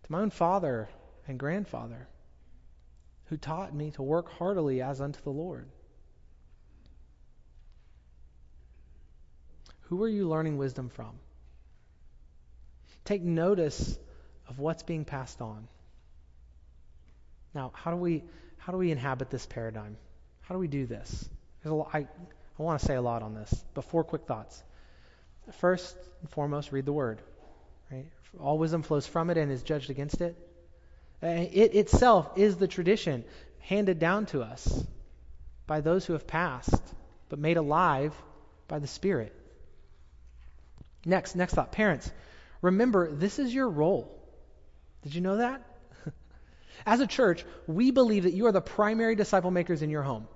To 0.09 0.13
my 0.13 0.21
own 0.21 0.31
father 0.31 0.89
and 1.27 1.37
grandfather, 1.37 2.07
who 3.25 3.37
taught 3.37 3.75
me 3.75 3.91
to 3.91 4.01
work 4.01 4.31
heartily 4.31 4.81
as 4.81 5.01
unto 5.01 5.21
the 5.21 5.29
Lord. 5.29 5.69
Who 9.81 10.03
are 10.03 10.09
you 10.09 10.27
learning 10.27 10.57
wisdom 10.57 10.89
from? 10.89 11.11
Take 13.05 13.21
notice 13.21 13.99
of 14.47 14.57
what's 14.57 14.81
being 14.81 15.05
passed 15.05 15.41
on. 15.41 15.67
Now, 17.53 17.71
how 17.75 17.91
do 17.91 17.97
we 17.97 18.23
how 18.57 18.71
do 18.71 18.79
we 18.79 18.91
inhabit 18.91 19.29
this 19.29 19.45
paradigm? 19.45 19.95
How 20.41 20.55
do 20.55 20.59
we 20.59 20.67
do 20.67 20.87
this? 20.87 21.29
Lot, 21.63 21.89
I, 21.93 21.99
I 21.99 22.63
want 22.63 22.79
to 22.79 22.85
say 22.85 22.95
a 22.95 23.01
lot 23.01 23.21
on 23.21 23.35
this, 23.35 23.63
but 23.75 23.83
four 23.83 24.03
quick 24.03 24.25
thoughts. 24.25 24.63
First 25.59 25.95
and 26.21 26.29
foremost, 26.31 26.71
read 26.71 26.85
the 26.85 26.93
Word. 26.93 27.21
Right? 27.91 28.05
All 28.39 28.57
wisdom 28.57 28.83
flows 28.83 29.07
from 29.07 29.29
it 29.29 29.37
and 29.37 29.51
is 29.51 29.63
judged 29.63 29.89
against 29.89 30.21
it. 30.21 30.37
It 31.21 31.75
itself 31.75 32.37
is 32.37 32.57
the 32.57 32.67
tradition 32.67 33.25
handed 33.59 33.99
down 33.99 34.25
to 34.27 34.41
us 34.41 34.85
by 35.67 35.81
those 35.81 36.05
who 36.05 36.13
have 36.13 36.27
passed, 36.27 36.81
but 37.27 37.39
made 37.39 37.57
alive 37.57 38.15
by 38.67 38.79
the 38.79 38.87
Spirit. 38.87 39.35
Next, 41.05 41.35
next 41.35 41.53
thought. 41.53 41.71
Parents, 41.71 42.09
remember, 42.61 43.11
this 43.11 43.39
is 43.39 43.53
your 43.53 43.69
role. 43.69 44.15
Did 45.03 45.15
you 45.15 45.21
know 45.21 45.37
that? 45.37 45.61
As 46.85 46.99
a 46.99 47.07
church, 47.07 47.45
we 47.67 47.91
believe 47.91 48.23
that 48.23 48.33
you 48.33 48.47
are 48.47 48.51
the 48.51 48.61
primary 48.61 49.15
disciple 49.15 49.51
makers 49.51 49.81
in 49.81 49.89
your 49.89 50.03
home. 50.03 50.27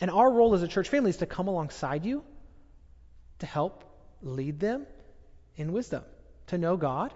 And 0.00 0.10
our 0.10 0.32
role 0.32 0.54
as 0.54 0.62
a 0.62 0.68
church 0.68 0.88
family 0.88 1.10
is 1.10 1.18
to 1.18 1.26
come 1.26 1.46
alongside 1.46 2.06
you, 2.06 2.24
to 3.40 3.46
help 3.46 3.84
lead 4.22 4.58
them 4.58 4.86
in 5.56 5.72
wisdom, 5.72 6.04
to 6.48 6.58
know 6.58 6.76
God, 6.76 7.12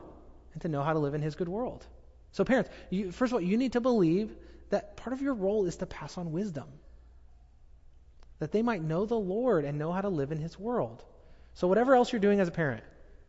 and 0.52 0.62
to 0.62 0.68
know 0.68 0.82
how 0.82 0.92
to 0.92 0.98
live 0.98 1.14
in 1.14 1.22
His 1.22 1.34
good 1.34 1.48
world. 1.48 1.86
So, 2.32 2.44
parents, 2.44 2.70
you, 2.90 3.12
first 3.12 3.32
of 3.32 3.34
all, 3.34 3.40
you 3.40 3.56
need 3.56 3.72
to 3.72 3.80
believe 3.80 4.34
that 4.70 4.96
part 4.96 5.12
of 5.12 5.22
your 5.22 5.34
role 5.34 5.66
is 5.66 5.76
to 5.76 5.86
pass 5.86 6.18
on 6.18 6.32
wisdom, 6.32 6.68
that 8.38 8.52
they 8.52 8.62
might 8.62 8.82
know 8.82 9.06
the 9.06 9.18
Lord 9.18 9.64
and 9.64 9.78
know 9.78 9.92
how 9.92 10.00
to 10.00 10.08
live 10.08 10.32
in 10.32 10.38
His 10.38 10.58
world. 10.58 11.04
So, 11.54 11.68
whatever 11.68 11.94
else 11.94 12.12
you're 12.12 12.20
doing 12.20 12.40
as 12.40 12.48
a 12.48 12.52
parent, 12.52 12.82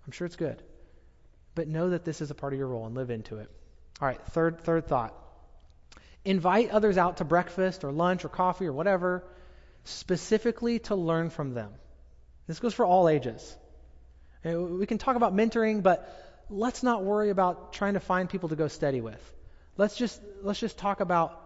I'm 0.05 0.11
sure 0.11 0.25
it's 0.25 0.35
good. 0.35 0.61
But 1.53 1.67
know 1.67 1.91
that 1.91 2.03
this 2.03 2.21
is 2.21 2.31
a 2.31 2.35
part 2.35 2.53
of 2.53 2.59
your 2.59 2.67
role 2.67 2.85
and 2.85 2.95
live 2.95 3.09
into 3.09 3.37
it. 3.37 3.49
All 4.01 4.07
right, 4.07 4.21
third, 4.31 4.61
third 4.61 4.87
thought. 4.87 5.13
Invite 6.25 6.71
others 6.71 6.97
out 6.97 7.17
to 7.17 7.23
breakfast 7.23 7.83
or 7.83 7.91
lunch 7.91 8.25
or 8.25 8.29
coffee 8.29 8.65
or 8.65 8.73
whatever, 8.73 9.23
specifically 9.83 10.79
to 10.79 10.95
learn 10.95 11.29
from 11.29 11.53
them. 11.53 11.71
This 12.47 12.59
goes 12.59 12.73
for 12.73 12.85
all 12.85 13.07
ages. 13.07 13.55
Eh, 14.45 14.55
we 14.55 14.85
can 14.85 14.97
talk 14.99 15.15
about 15.15 15.35
mentoring, 15.35 15.81
but 15.81 16.07
let's 16.49 16.83
not 16.83 17.03
worry 17.03 17.31
about 17.31 17.73
trying 17.73 17.95
to 17.95 17.99
find 17.99 18.29
people 18.29 18.49
to 18.49 18.55
go 18.55 18.67
steady 18.67 19.01
with. 19.01 19.33
Let's 19.75 19.97
just 19.97 20.21
let's 20.43 20.59
just 20.59 20.77
talk 20.77 20.99
about 20.99 21.41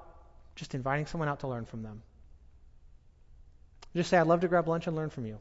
just 0.56 0.76
inviting 0.76 1.06
someone 1.06 1.30
out 1.30 1.40
to 1.40 1.48
learn 1.48 1.66
from 1.66 1.82
them. 1.82 2.04
Just 3.96 4.10
say, 4.10 4.18
I'd 4.18 4.28
love 4.28 4.42
to 4.42 4.48
grab 4.48 4.68
lunch 4.68 4.86
and 4.86 4.96
learn 4.96 5.10
from 5.10 5.26
you 5.26 5.40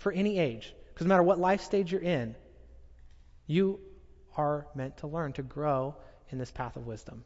for 0.00 0.12
any 0.12 0.38
age. 0.38 0.74
Because 0.92 1.06
no 1.06 1.10
matter 1.10 1.22
what 1.22 1.38
life 1.38 1.62
stage 1.62 1.92
you're 1.92 2.00
in, 2.00 2.34
you 3.46 3.80
are 4.36 4.66
meant 4.74 4.98
to 4.98 5.06
learn, 5.06 5.32
to 5.34 5.42
grow 5.42 5.94
in 6.30 6.38
this 6.38 6.50
path 6.50 6.76
of 6.76 6.86
wisdom. 6.86 7.24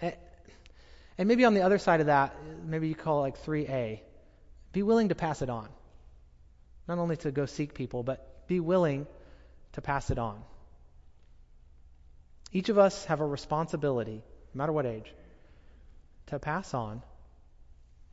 Eh, 0.00 0.12
and 1.18 1.28
maybe 1.28 1.44
on 1.44 1.54
the 1.54 1.62
other 1.62 1.78
side 1.78 2.00
of 2.00 2.06
that, 2.06 2.34
maybe 2.64 2.88
you 2.88 2.94
call 2.94 3.18
it 3.18 3.22
like 3.22 3.44
3A. 3.44 4.00
Be 4.72 4.82
willing 4.82 5.10
to 5.10 5.14
pass 5.14 5.42
it 5.42 5.50
on. 5.50 5.68
Not 6.88 6.98
only 6.98 7.16
to 7.18 7.30
go 7.30 7.46
seek 7.46 7.74
people, 7.74 8.02
but 8.02 8.46
be 8.46 8.60
willing 8.60 9.06
to 9.72 9.80
pass 9.80 10.10
it 10.10 10.18
on. 10.18 10.42
Each 12.52 12.68
of 12.68 12.78
us 12.78 13.04
have 13.06 13.20
a 13.20 13.26
responsibility, 13.26 14.22
no 14.54 14.58
matter 14.58 14.72
what 14.72 14.84
age, 14.84 15.12
to 16.26 16.38
pass 16.38 16.74
on 16.74 17.02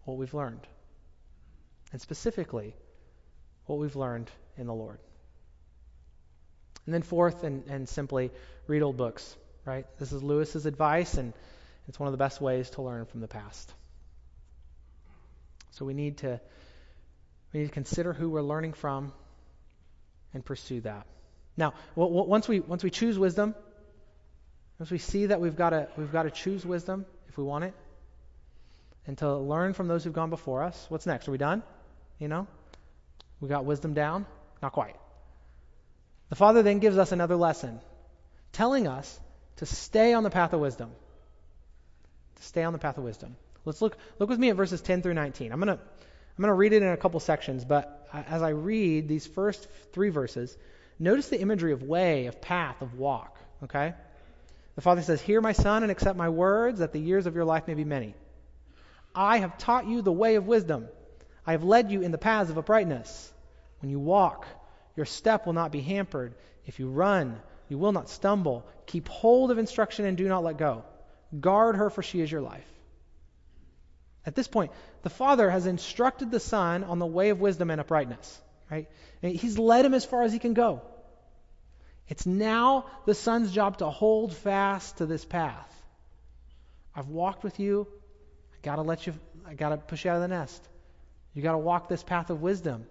what 0.06 0.18
we've 0.18 0.34
learned 0.34 0.66
and 1.92 2.02
specifically 2.02 2.76
what 3.66 3.80
we've 3.80 3.96
learned 3.96 4.30
in 4.58 4.68
the 4.68 4.74
Lord. 4.74 5.00
And 6.86 6.94
then, 6.94 7.02
fourth 7.02 7.44
and, 7.44 7.66
and 7.68 7.88
simply, 7.88 8.32
read 8.68 8.82
old 8.82 8.98
books, 8.98 9.36
right? 9.66 9.86
This 10.00 10.12
is 10.12 10.24
Lewis's 10.24 10.66
advice, 10.66 11.16
and 11.16 11.34
it's 11.88 12.00
one 12.00 12.08
of 12.08 12.14
the 12.14 12.18
best 12.18 12.42
ways 12.42 12.70
to 12.72 12.82
learn 12.82 13.06
from 13.06 13.22
the 13.22 13.28
past. 13.28 13.72
So 15.72 15.86
we 15.86 15.94
need 15.94 16.18
to 16.20 16.40
we 17.54 17.62
need 17.62 17.68
to 17.68 17.72
consider 17.72 18.14
who 18.14 18.30
we're 18.30 18.42
learning 18.42 18.74
from 18.74 19.12
and 20.34 20.44
pursue 20.44 20.82
that. 20.82 21.06
Now, 21.58 21.74
once 21.96 22.48
we 22.48 22.60
once 22.60 22.84
we 22.84 22.90
choose 22.90 23.18
wisdom, 23.20 23.56
once 24.78 24.92
we 24.92 24.98
see 24.98 25.26
that 25.28 25.42
we've 25.42 25.56
got 25.56 25.72
to 25.72 25.88
we've 25.98 26.12
got 26.12 26.24
to 26.24 26.32
choose 26.32 26.66
wisdom 26.66 27.06
if 27.28 27.38
we 27.38 27.44
want 27.44 27.66
it, 27.66 27.74
and 29.08 29.18
to 29.18 29.38
learn 29.38 29.74
from 29.74 29.88
those 29.88 30.04
who've 30.04 30.14
gone 30.14 30.30
before 30.30 30.64
us. 30.64 30.86
What's 30.90 31.06
next? 31.06 31.28
Are 31.28 31.32
we 31.32 31.38
done? 31.38 31.64
You 32.20 32.28
know? 32.28 32.48
We 33.42 33.50
got 33.50 33.66
wisdom 33.66 33.94
down? 33.94 34.26
Not 34.62 34.74
quite. 34.74 34.96
The 36.30 36.36
Father 36.36 36.62
then 36.62 36.80
gives 36.80 36.98
us 36.98 37.12
another 37.12 37.36
lesson, 37.36 37.80
telling 38.52 38.88
us 38.88 39.20
to 39.58 39.66
stay 39.66 40.14
on 40.14 40.24
the 40.24 40.30
path 40.30 40.54
of 40.54 40.60
wisdom. 40.60 40.92
To 42.36 42.44
stay 42.44 42.64
on 42.64 42.74
the 42.74 42.80
path 42.80 42.98
of 42.98 43.04
wisdom. 43.04 43.36
Let's 43.66 43.82
look 43.82 43.98
look 44.20 44.30
with 44.30 44.40
me 44.40 44.50
at 44.50 44.56
verses 44.56 44.82
10 44.82 45.02
through 45.02 45.16
19. 45.16 45.52
I'm 45.52 45.62
to 45.62 45.80
I'm 46.40 46.44
going 46.44 46.52
to 46.52 46.54
read 46.54 46.72
it 46.72 46.84
in 46.84 46.88
a 46.88 46.96
couple 46.96 47.20
sections, 47.20 47.66
but 47.66 48.08
as 48.14 48.42
I 48.42 48.52
read 48.52 49.10
these 49.10 49.28
first 49.28 49.68
3 49.92 50.08
verses, 50.08 50.58
notice 50.98 51.28
the 51.28 51.42
imagery 51.42 51.74
of 51.74 51.84
way, 51.84 52.28
of 52.28 52.40
path, 52.40 52.82
of 52.82 52.98
walk, 52.98 53.38
okay? 53.66 53.94
The 54.76 54.82
Father 54.82 55.02
says, 55.02 55.20
"Hear 55.20 55.42
my 55.42 55.52
son 55.52 55.84
and 55.84 55.92
accept 55.92 56.18
my 56.18 56.30
words 56.30 56.80
that 56.80 56.94
the 56.94 57.00
years 57.02 57.26
of 57.26 57.36
your 57.36 57.44
life 57.44 57.68
may 57.68 57.74
be 57.74 57.84
many. 57.84 58.16
I 59.14 59.40
have 59.40 59.58
taught 59.58 59.86
you 59.86 60.02
the 60.02 60.14
way 60.14 60.36
of 60.36 60.48
wisdom." 60.48 60.88
I 61.46 61.52
have 61.52 61.66
led 61.66 61.92
you 61.92 62.04
in 62.04 62.12
the 62.12 62.18
paths 62.18 62.50
of 62.50 62.58
uprightness. 62.58 63.34
When 63.82 63.90
you 63.90 64.00
walk, 64.00 64.48
your 64.96 65.06
step 65.06 65.46
will 65.46 65.52
not 65.52 65.74
be 65.74 65.82
hampered. 65.82 66.36
If 66.66 66.80
you 66.80 66.88
run, 66.88 67.38
you 67.68 67.78
will 67.78 67.92
not 67.92 68.08
stumble. 68.08 68.66
Keep 68.86 69.10
hold 69.10 69.52
of 69.52 69.58
instruction 69.58 70.06
and 70.06 70.16
do 70.16 70.30
not 70.30 70.46
let 70.46 70.56
go. 70.58 70.86
Guard 71.38 71.76
her, 71.76 71.90
for 71.90 72.02
she 72.02 72.22
is 72.22 72.32
your 72.32 72.40
life. 72.40 72.79
At 74.30 74.36
this 74.36 74.48
point, 74.48 74.72
the 75.02 75.10
Father 75.10 75.50
has 75.50 75.66
instructed 75.66 76.30
the 76.30 76.40
Son 76.40 76.84
on 76.84 77.00
the 77.00 77.06
way 77.08 77.30
of 77.30 77.42
wisdom 77.42 77.72
and 77.72 77.82
uprightness. 77.82 78.40
Right? 78.70 78.88
He's 79.24 79.58
led 79.58 79.84
him 79.84 79.96
as 79.96 80.06
far 80.06 80.22
as 80.22 80.32
he 80.32 80.38
can 80.38 80.54
go. 80.54 80.84
It's 82.08 82.28
now 82.28 82.86
the 83.08 83.16
Son's 83.16 83.52
job 83.52 83.80
to 83.80 83.90
hold 83.90 84.36
fast 84.36 84.98
to 84.98 85.08
this 85.08 85.26
path. 85.26 85.74
I've 86.96 87.08
walked 87.08 87.44
with 87.44 87.60
you. 87.60 87.88
I 88.54 88.58
got 88.62 88.76
to 88.76 88.84
let 88.84 89.08
you, 89.08 89.16
I 89.48 89.56
got 89.56 89.70
to 89.70 89.78
push 89.78 90.06
you 90.06 90.12
out 90.12 90.18
of 90.18 90.22
the 90.22 90.28
nest. 90.28 90.64
You 91.34 91.42
got 91.42 91.54
to 91.54 91.58
walk 91.58 91.90
this 91.90 92.04
path 92.04 92.30
of 92.30 92.40
wisdom. 92.40 92.86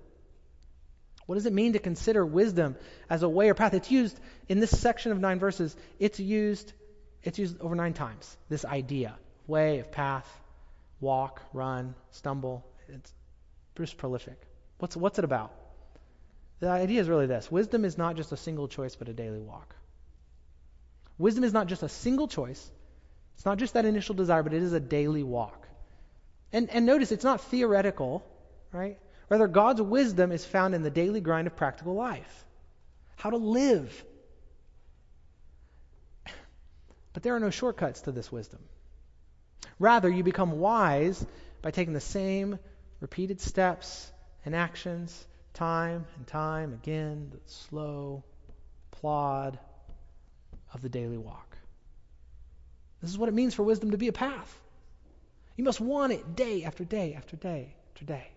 What 1.27 1.37
does 1.37 1.47
it 1.47 1.53
mean 1.53 1.75
to 1.75 1.79
consider 1.79 2.27
wisdom 2.27 2.75
as 3.09 3.23
a 3.23 3.29
way 3.29 3.49
or 3.49 3.55
path? 3.55 3.75
It's 3.75 3.93
used 3.93 4.19
in 4.49 4.59
this 4.59 4.77
section 4.77 5.13
of 5.13 5.21
nine 5.21 5.39
verses. 5.39 5.77
It's 6.01 6.19
used, 6.19 6.73
it's 7.23 7.39
used 7.39 7.61
over 7.61 7.77
nine 7.77 7.93
times. 7.93 8.37
This 8.49 8.65
idea, 8.65 9.15
way 9.47 9.79
of 9.79 9.93
path, 9.93 10.29
walk, 11.01 11.43
run, 11.53 11.95
stumble. 12.11 12.67
It's 12.89 13.13
just 13.77 13.97
prolific. 13.97 14.41
What's 14.79 14.97
what's 14.97 15.19
it 15.19 15.25
about? 15.25 15.53
The 16.61 16.69
idea 16.69 17.01
is 17.01 17.09
really 17.09 17.27
this: 17.27 17.51
wisdom 17.51 17.85
is 17.85 17.99
not 17.99 18.17
just 18.17 18.33
a 18.33 18.37
single 18.37 18.69
choice, 18.69 18.97
but 18.97 19.09
a 19.09 19.13
daily 19.13 19.41
walk. 19.41 19.75
Wisdom 21.19 21.45
is 21.45 21.53
not 21.53 21.67
just 21.67 21.83
a 21.83 21.89
single 21.89 22.29
choice. 22.29 22.71
It's 23.35 23.45
not 23.45 23.59
just 23.59 23.75
that 23.75 23.85
initial 23.85 24.15
desire, 24.15 24.43
but 24.43 24.55
it 24.55 24.63
is 24.63 24.73
a 24.73 24.81
daily 24.81 25.23
walk. 25.23 25.69
And 26.53 26.71
and 26.71 26.87
notice 26.87 27.13
it's 27.13 27.25
not 27.25 27.41
theoretical, 27.43 28.25
right? 28.73 28.99
Rather, 29.29 29.47
God's 29.47 29.83
wisdom 29.83 30.33
is 30.33 30.45
found 30.45 30.75
in 30.75 30.83
the 30.83 30.91
daily 30.91 31.21
grind 31.21 31.47
of 31.47 31.55
practical 31.55 31.95
life. 31.95 32.45
How 33.17 33.31
to 33.31 33.37
live. 33.37 34.05
But 37.13 37.23
there 37.23 37.35
are 37.35 37.41
no 37.41 37.51
shortcuts 37.51 38.03
to 38.03 38.13
this 38.13 38.31
wisdom. 38.31 38.61
Rather, 39.79 40.09
you 40.09 40.23
become 40.23 40.59
wise 40.59 41.25
by 41.63 41.71
taking 41.71 41.95
the 41.95 42.01
same 42.01 42.59
repeated 43.01 43.41
steps 43.41 44.11
and 44.45 44.55
actions 44.55 45.27
time 45.55 46.07
and 46.17 46.27
time 46.27 46.73
again, 46.73 47.31
the 47.33 47.41
slow 47.47 48.23
plod 48.91 49.59
of 50.73 50.83
the 50.83 50.89
daily 50.89 51.19
walk. 51.19 51.57
This 53.01 53.11
is 53.11 53.19
what 53.19 53.29
it 53.29 53.35
means 53.35 53.55
for 53.55 53.63
wisdom 53.63 53.93
to 53.93 53.99
be 53.99 54.09
a 54.09 54.13
path. 54.13 54.61
You 55.57 55.65
must 55.65 55.81
want 55.81 56.13
it 56.13 56.37
day 56.37 56.65
after 56.65 56.85
day 56.85 57.15
after 57.15 57.37
day 57.37 57.75
after 57.91 58.05
day. 58.05 58.29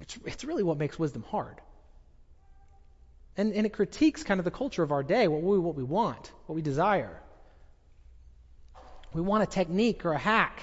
It's, 0.00 0.18
it's 0.24 0.44
really 0.44 0.62
what 0.62 0.78
makes 0.78 0.98
wisdom 0.98 1.24
hard. 1.30 1.60
And, 3.36 3.52
and 3.52 3.66
it 3.66 3.72
critiques 3.72 4.22
kind 4.24 4.40
of 4.40 4.44
the 4.44 4.50
culture 4.50 4.82
of 4.82 4.92
our 4.92 5.02
day, 5.02 5.28
what 5.28 5.42
we, 5.42 5.58
what 5.58 5.76
we 5.76 5.84
want, 5.84 6.32
what 6.46 6.56
we 6.56 6.62
desire. 6.62 7.20
We 9.12 9.20
want 9.20 9.42
a 9.42 9.46
technique 9.46 10.04
or 10.04 10.12
a 10.12 10.18
hack 10.18 10.62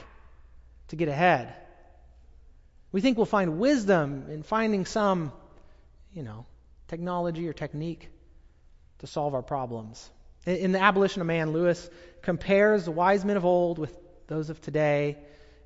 to 0.90 0.96
get 0.96 1.08
ahead. 1.08 1.54
We 2.92 3.02
think 3.02 3.18
we'll 3.18 3.26
find 3.26 3.60
wisdom 3.60 4.26
in 4.30 4.44
finding 4.44 4.86
some, 4.86 5.32
you 6.14 6.24
know, 6.24 6.46
technology 6.88 7.48
or 7.48 7.54
technique 7.54 8.10
to 9.00 9.08
solve 9.08 9.36
our 9.36 9.42
problems. 9.42 10.10
In, 10.46 10.72
The 10.72 10.80
Abolition 10.80 11.22
of 11.22 11.28
Man, 11.28 11.52
Lewis 11.52 11.90
compares 12.22 12.86
the 12.86 12.92
wise 12.92 13.26
men 13.26 13.36
of 13.36 13.46
old 13.46 13.80
with 13.80 13.96
those 14.28 14.50
of 14.50 14.62
today 14.62 15.18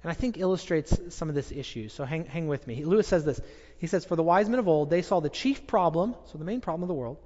and 0.03 0.09
I 0.09 0.13
think 0.13 0.37
illustrates 0.37 0.99
some 1.09 1.29
of 1.29 1.35
this 1.35 1.51
issue. 1.51 1.89
So 1.89 2.05
hang, 2.05 2.25
hang 2.25 2.47
with 2.47 2.65
me. 2.65 2.83
Lewis 2.85 3.07
says 3.07 3.23
this. 3.23 3.39
He 3.77 3.87
says, 3.87 4.03
For 4.03 4.15
the 4.15 4.23
wise 4.23 4.49
men 4.49 4.59
of 4.59 4.67
old, 4.67 4.89
they 4.89 5.01
saw 5.01 5.19
the 5.19 5.29
chief 5.29 5.67
problem, 5.67 6.15
so 6.25 6.37
the 6.37 6.45
main 6.45 6.61
problem 6.61 6.83
of 6.83 6.87
the 6.87 6.95
world, 6.95 7.17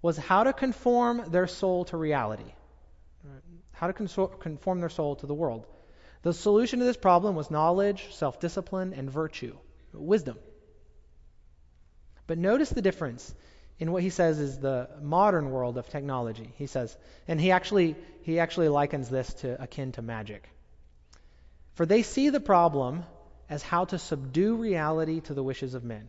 was 0.00 0.16
how 0.16 0.44
to 0.44 0.52
conform 0.52 1.30
their 1.30 1.46
soul 1.46 1.84
to 1.86 1.96
reality. 1.96 2.50
How 3.78 3.86
to 3.86 3.92
conform 3.92 4.80
their 4.80 4.88
soul 4.88 5.14
to 5.16 5.26
the 5.26 5.34
world. 5.34 5.64
The 6.22 6.34
solution 6.34 6.80
to 6.80 6.84
this 6.84 6.96
problem 6.96 7.36
was 7.36 7.48
knowledge, 7.48 8.12
self 8.12 8.40
discipline, 8.40 8.92
and 8.92 9.08
virtue, 9.08 9.56
wisdom. 9.92 10.36
But 12.26 12.38
notice 12.38 12.70
the 12.70 12.82
difference 12.82 13.32
in 13.78 13.92
what 13.92 14.02
he 14.02 14.10
says 14.10 14.40
is 14.40 14.58
the 14.58 14.90
modern 15.00 15.50
world 15.52 15.78
of 15.78 15.88
technology. 15.88 16.52
He 16.56 16.66
says, 16.66 16.96
and 17.28 17.40
he 17.40 17.52
actually 17.52 17.94
he 18.22 18.40
actually 18.40 18.68
likens 18.68 19.08
this 19.08 19.32
to 19.34 19.62
akin 19.62 19.92
to 19.92 20.02
magic. 20.02 20.48
For 21.74 21.86
they 21.86 22.02
see 22.02 22.30
the 22.30 22.40
problem 22.40 23.04
as 23.48 23.62
how 23.62 23.84
to 23.84 23.98
subdue 23.98 24.56
reality 24.56 25.20
to 25.20 25.34
the 25.34 25.44
wishes 25.44 25.74
of 25.74 25.84
men. 25.84 26.08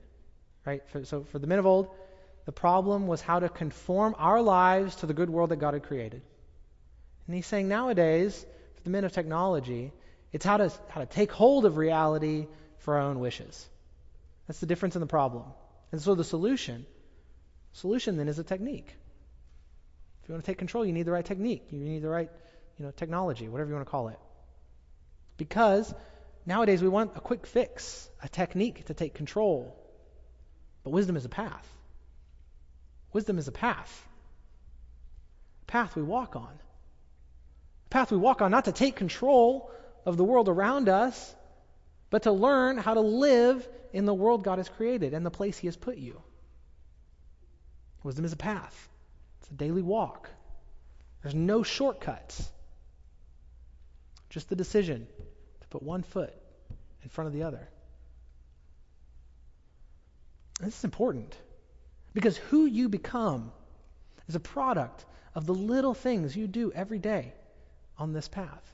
Right? 0.65 0.81
For, 0.89 1.05
so 1.05 1.23
for 1.23 1.37
the 1.37 1.45
men 1.45 1.59
of 1.59 1.67
old, 1.67 1.89
the 2.45 2.51
problem 2.51 3.05
was 3.05 3.21
how 3.21 3.39
to 3.39 3.47
conform 3.47 4.15
our 4.17 4.41
lives 4.41 4.95
to 4.97 5.05
the 5.05 5.13
good 5.13 5.29
world 5.29 5.51
that 5.51 5.57
God 5.57 5.75
had 5.75 5.83
created. 5.83 6.23
And 7.29 7.35
he's 7.35 7.45
saying 7.45 7.67
nowadays, 7.67 8.43
for 8.73 8.81
the 8.81 8.89
men 8.89 9.03
of 9.03 9.11
technology, 9.11 9.93
it's 10.31 10.43
how 10.43 10.57
to, 10.57 10.71
how 10.87 11.01
to 11.01 11.05
take 11.05 11.31
hold 11.31 11.63
of 11.65 11.77
reality 11.77 12.47
for 12.79 12.95
our 12.95 13.01
own 13.01 13.19
wishes. 13.19 13.69
That's 14.47 14.59
the 14.59 14.65
difference 14.65 14.95
in 14.95 14.99
the 14.99 15.05
problem. 15.05 15.43
And 15.91 16.01
so 16.01 16.15
the 16.15 16.23
solution, 16.23 16.87
solution 17.73 18.17
then 18.17 18.29
is 18.29 18.39
a 18.39 18.43
technique. 18.43 18.95
If 20.23 20.27
you 20.27 20.33
want 20.33 20.43
to 20.43 20.51
take 20.51 20.57
control, 20.57 20.83
you 20.83 20.91
need 20.91 21.03
the 21.03 21.11
right 21.11 21.23
technique. 21.23 21.67
You 21.69 21.77
need 21.77 22.01
the 22.01 22.09
right, 22.09 22.31
you 22.79 22.85
know, 22.85 22.89
technology, 22.89 23.47
whatever 23.47 23.69
you 23.69 23.75
want 23.75 23.85
to 23.85 23.91
call 23.91 24.07
it. 24.07 24.17
Because 25.37 25.93
nowadays 26.47 26.81
we 26.81 26.89
want 26.89 27.11
a 27.15 27.19
quick 27.19 27.45
fix, 27.45 28.09
a 28.23 28.27
technique 28.27 28.85
to 28.85 28.95
take 28.95 29.13
control. 29.13 29.77
But 30.83 30.89
wisdom 30.89 31.15
is 31.15 31.25
a 31.25 31.29
path. 31.29 31.67
Wisdom 33.13 33.37
is 33.37 33.47
a 33.47 33.51
path. 33.51 34.07
A 35.61 35.65
path 35.71 35.95
we 35.95 36.01
walk 36.01 36.35
on. 36.35 36.59
Path 37.89 38.11
we 38.11 38.17
walk 38.17 38.41
on 38.41 38.51
not 38.51 38.65
to 38.65 38.71
take 38.71 38.95
control 38.95 39.71
of 40.05 40.17
the 40.17 40.23
world 40.23 40.47
around 40.47 40.89
us, 40.89 41.35
but 42.09 42.23
to 42.23 42.31
learn 42.31 42.77
how 42.77 42.93
to 42.93 43.01
live 43.01 43.67
in 43.93 44.05
the 44.05 44.13
world 44.13 44.43
God 44.43 44.57
has 44.59 44.69
created 44.69 45.13
and 45.13 45.25
the 45.25 45.31
place 45.31 45.57
He 45.57 45.67
has 45.67 45.75
put 45.75 45.97
you. 45.97 46.21
Wisdom 48.03 48.25
is 48.25 48.33
a 48.33 48.37
path, 48.37 48.89
it's 49.41 49.49
a 49.49 49.53
daily 49.53 49.81
walk. 49.81 50.29
There's 51.21 51.35
no 51.35 51.63
shortcuts, 51.63 52.49
just 54.29 54.47
the 54.47 54.55
decision 54.55 55.07
to 55.61 55.67
put 55.67 55.83
one 55.83 56.03
foot 56.03 56.33
in 57.03 57.09
front 57.09 57.27
of 57.27 57.33
the 57.33 57.43
other. 57.43 57.67
This 60.61 60.77
is 60.77 60.83
important 60.83 61.35
because 62.13 62.37
who 62.37 62.65
you 62.65 62.87
become 62.89 63.51
is 64.27 64.35
a 64.35 64.39
product 64.39 65.05
of 65.35 65.45
the 65.45 65.53
little 65.53 65.93
things 65.93 66.35
you 66.35 66.47
do 66.47 66.71
every 66.71 66.99
day 66.99 67.33
on 67.99 68.13
this 68.13 68.27
path. 68.27 68.73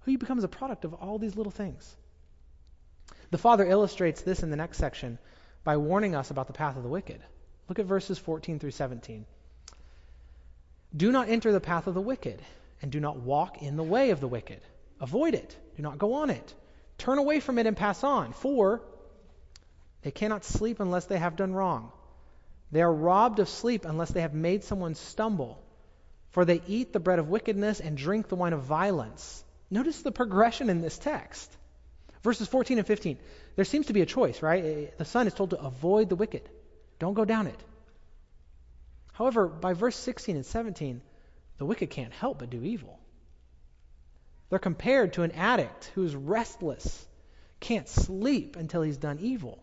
Who 0.00 0.12
you 0.12 0.18
become 0.18 0.38
is 0.38 0.44
a 0.44 0.48
product 0.48 0.84
of 0.84 0.94
all 0.94 1.18
these 1.18 1.36
little 1.36 1.52
things. 1.52 1.96
The 3.30 3.38
Father 3.38 3.64
illustrates 3.66 4.22
this 4.22 4.42
in 4.42 4.50
the 4.50 4.56
next 4.56 4.78
section 4.78 5.18
by 5.64 5.76
warning 5.76 6.14
us 6.14 6.30
about 6.30 6.46
the 6.46 6.52
path 6.52 6.76
of 6.76 6.82
the 6.82 6.88
wicked. 6.88 7.20
Look 7.68 7.78
at 7.78 7.86
verses 7.86 8.18
14 8.18 8.58
through 8.58 8.70
17. 8.70 9.26
Do 10.96 11.12
not 11.12 11.28
enter 11.28 11.52
the 11.52 11.60
path 11.60 11.86
of 11.86 11.94
the 11.94 12.00
wicked, 12.00 12.40
and 12.80 12.90
do 12.90 13.00
not 13.00 13.18
walk 13.18 13.62
in 13.62 13.76
the 13.76 13.82
way 13.82 14.10
of 14.10 14.20
the 14.20 14.28
wicked. 14.28 14.60
Avoid 15.00 15.34
it. 15.34 15.56
Do 15.76 15.82
not 15.82 15.98
go 15.98 16.14
on 16.14 16.30
it. 16.30 16.54
Turn 16.96 17.18
away 17.18 17.40
from 17.40 17.58
it 17.58 17.66
and 17.66 17.76
pass 17.76 18.02
on. 18.02 18.32
For 18.32 18.82
they 20.02 20.10
cannot 20.10 20.44
sleep 20.44 20.80
unless 20.80 21.04
they 21.04 21.18
have 21.18 21.36
done 21.36 21.52
wrong. 21.52 21.92
They 22.72 22.82
are 22.82 22.92
robbed 22.92 23.38
of 23.38 23.48
sleep 23.48 23.84
unless 23.84 24.10
they 24.10 24.22
have 24.22 24.34
made 24.34 24.64
someone 24.64 24.94
stumble. 24.94 25.62
For 26.30 26.44
they 26.44 26.62
eat 26.66 26.92
the 26.92 27.00
bread 27.00 27.18
of 27.18 27.28
wickedness 27.28 27.80
and 27.80 27.96
drink 27.96 28.28
the 28.28 28.36
wine 28.36 28.52
of 28.52 28.62
violence. 28.62 29.44
Notice 29.70 30.02
the 30.02 30.12
progression 30.12 30.70
in 30.70 30.80
this 30.80 30.98
text. 30.98 31.54
Verses 32.22 32.48
14 32.48 32.78
and 32.78 32.86
15. 32.86 33.18
There 33.56 33.64
seems 33.64 33.86
to 33.86 33.92
be 33.92 34.02
a 34.02 34.06
choice, 34.06 34.42
right? 34.42 34.96
The 34.96 35.04
son 35.04 35.26
is 35.26 35.34
told 35.34 35.50
to 35.50 35.60
avoid 35.60 36.08
the 36.08 36.16
wicked. 36.16 36.48
Don't 36.98 37.14
go 37.14 37.24
down 37.24 37.46
it. 37.46 37.62
However, 39.12 39.48
by 39.48 39.72
verse 39.72 39.96
16 39.96 40.36
and 40.36 40.46
17, 40.46 41.00
the 41.58 41.64
wicked 41.64 41.90
can't 41.90 42.12
help 42.12 42.38
but 42.38 42.50
do 42.50 42.62
evil. 42.62 42.98
They're 44.48 44.58
compared 44.58 45.14
to 45.14 45.22
an 45.22 45.32
addict 45.32 45.90
who's 45.94 46.14
restless, 46.14 47.06
can't 47.60 47.88
sleep 47.88 48.56
until 48.56 48.82
he's 48.82 48.96
done 48.96 49.18
evil. 49.20 49.58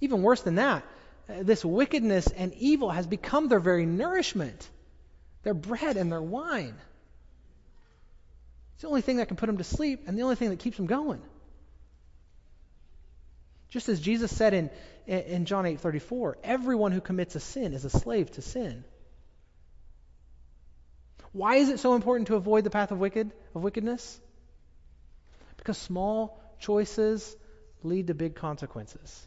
Even 0.00 0.22
worse 0.22 0.42
than 0.42 0.56
that, 0.56 0.84
uh, 1.28 1.42
this 1.42 1.64
wickedness 1.64 2.28
and 2.28 2.54
evil 2.54 2.90
has 2.90 3.06
become 3.06 3.48
their 3.48 3.60
very 3.60 3.86
nourishment, 3.86 4.68
their 5.46 5.54
bread 5.54 5.96
and 5.96 6.10
their 6.10 6.20
wine. 6.20 6.74
It's 8.74 8.82
the 8.82 8.88
only 8.88 9.00
thing 9.00 9.18
that 9.18 9.28
can 9.28 9.36
put 9.36 9.46
them 9.46 9.58
to 9.58 9.64
sleep 9.64 10.02
and 10.08 10.18
the 10.18 10.22
only 10.22 10.34
thing 10.34 10.50
that 10.50 10.58
keeps 10.58 10.76
them 10.76 10.86
going. 10.86 11.22
Just 13.68 13.88
as 13.88 14.00
Jesus 14.00 14.36
said 14.36 14.54
in, 14.54 14.70
in 15.06 15.44
John 15.44 15.64
8:34, 15.64 16.34
everyone 16.42 16.90
who 16.90 17.00
commits 17.00 17.36
a 17.36 17.40
sin 17.40 17.74
is 17.74 17.84
a 17.84 17.90
slave 17.90 18.32
to 18.32 18.42
sin. 18.42 18.82
Why 21.30 21.56
is 21.56 21.68
it 21.68 21.78
so 21.78 21.94
important 21.94 22.26
to 22.26 22.34
avoid 22.34 22.64
the 22.64 22.70
path 22.70 22.90
of 22.90 22.98
wicked 22.98 23.30
of 23.54 23.62
wickedness? 23.62 24.20
Because 25.58 25.78
small 25.78 26.42
choices 26.58 27.36
lead 27.84 28.08
to 28.08 28.14
big 28.14 28.34
consequences 28.34 29.24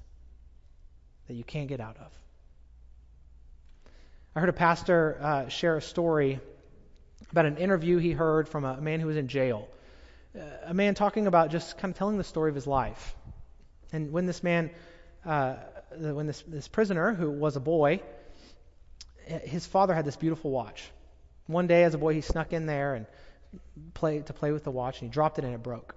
that 1.27 1.36
you 1.36 1.45
can't 1.45 1.69
get 1.69 1.79
out 1.79 1.95
of. 1.95 2.12
I 4.39 4.41
heard 4.41 4.47
a 4.47 4.54
pastor 4.54 5.17
uh, 5.19 5.49
share 5.49 5.75
a 5.75 5.82
story 5.82 6.39
about 7.30 7.45
an 7.45 7.58
interview 7.58 7.97
he 7.97 8.12
heard 8.12 8.47
from 8.47 8.63
a 8.63 8.80
man 8.80 9.02
who 9.02 9.08
was 9.08 9.17
in 9.17 9.28
jail. 9.28 9.67
Uh, 10.34 10.43
a 10.63 10.73
man 10.73 10.95
talking 10.95 11.28
about 11.28 11.52
just 11.52 11.78
kind 11.78 11.91
of 11.91 11.97
telling 11.97 12.17
the 12.17 12.23
story 12.23 12.47
of 12.47 12.56
his 12.56 12.65
life. 12.65 13.17
And 13.91 14.13
when 14.13 14.28
this 14.28 14.41
man, 14.41 14.69
uh, 15.25 15.56
when 15.91 16.25
this, 16.25 16.41
this 16.47 16.69
prisoner, 16.69 17.13
who 17.13 17.30
was 17.30 17.58
a 17.58 17.60
boy, 17.60 17.99
his 19.25 19.65
father 19.65 19.93
had 19.93 20.06
this 20.06 20.15
beautiful 20.15 20.52
watch 20.52 20.89
One 21.47 21.67
day, 21.67 21.84
as 21.84 21.93
a 21.93 21.97
boy, 21.97 22.13
he 22.13 22.21
snuck 22.21 22.54
in 22.54 22.65
there 22.65 22.95
and 22.95 23.08
play 23.93 24.21
to 24.21 24.32
play 24.32 24.54
with 24.54 24.63
the 24.63 24.71
watch, 24.71 25.02
and 25.02 25.10
he 25.10 25.13
dropped 25.13 25.38
it 25.38 25.43
and 25.43 25.54
it 25.54 25.62
broke. 25.62 25.95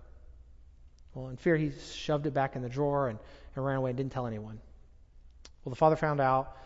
Well, 1.14 1.28
in 1.28 1.36
fear, 1.36 1.56
he 1.56 1.70
shoved 1.94 2.26
it 2.26 2.34
back 2.34 2.56
in 2.56 2.62
the 2.62 2.68
drawer 2.68 3.08
and, 3.08 3.20
and 3.54 3.64
ran 3.64 3.76
away 3.76 3.90
and 3.90 3.96
didn't 3.96 4.10
tell 4.10 4.26
anyone. 4.26 4.58
Well, 5.64 5.70
the 5.70 5.76
father 5.76 5.94
found 5.94 6.20
out, 6.20 6.56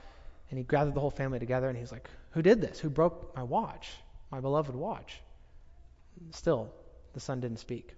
and 0.50 0.59
he 0.59 0.64
gathered 0.64 0.94
the 0.94 1.00
whole 1.00 1.11
family 1.11 1.38
together, 1.38 1.68
and 1.68 1.76
he's 1.76 1.92
like, 1.92 2.09
"Who 2.30 2.42
did 2.42 2.61
this? 2.61 2.78
Who 2.78 2.90
broke 2.90 3.35
my 3.37 3.42
watch, 3.42 3.90
my 4.30 4.40
beloved 4.40 4.74
watch?" 4.74 5.20
Still, 6.30 6.72
the 7.12 7.20
son 7.20 7.40
didn't 7.40 7.59
speak 7.59 7.94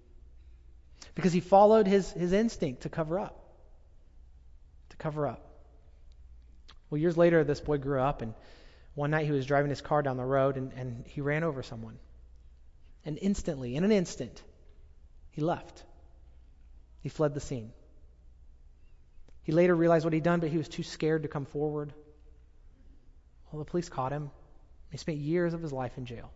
because 1.15 1.33
he 1.33 1.39
followed 1.39 1.87
his, 1.87 2.11
his 2.11 2.33
instinct 2.33 2.83
to 2.83 2.89
cover 2.89 3.19
up. 3.19 3.37
To 4.89 4.97
cover 4.97 5.27
up. 5.27 5.45
Well, 6.89 6.99
years 6.99 7.17
later, 7.17 7.43
this 7.43 7.59
boy 7.59 7.77
grew 7.77 8.01
up, 8.01 8.21
and 8.21 8.33
one 8.95 9.11
night 9.11 9.25
he 9.25 9.31
was 9.31 9.45
driving 9.45 9.69
his 9.69 9.81
car 9.81 10.01
down 10.01 10.17
the 10.17 10.25
road, 10.25 10.57
and, 10.57 10.73
and 10.73 11.05
he 11.05 11.21
ran 11.21 11.43
over 11.43 11.61
someone. 11.61 11.99
And 13.05 13.17
instantly, 13.21 13.75
in 13.75 13.83
an 13.83 13.91
instant, 13.91 14.41
he 15.31 15.41
left. 15.41 15.83
He 17.01 17.09
fled 17.09 17.33
the 17.33 17.39
scene. 17.39 17.71
He 19.43 19.51
later 19.51 19.75
realized 19.75 20.05
what 20.05 20.13
he'd 20.13 20.23
done, 20.23 20.39
but 20.39 20.49
he 20.49 20.57
was 20.57 20.67
too 20.67 20.83
scared 20.83 21.23
to 21.23 21.29
come 21.29 21.45
forward. 21.45 21.93
Well, 23.51 23.63
the 23.63 23.69
police 23.69 23.89
caught 23.89 24.11
him. 24.11 24.31
He 24.91 24.97
spent 24.97 25.17
years 25.17 25.53
of 25.53 25.61
his 25.61 25.73
life 25.73 25.97
in 25.97 26.05
jail. 26.05 26.31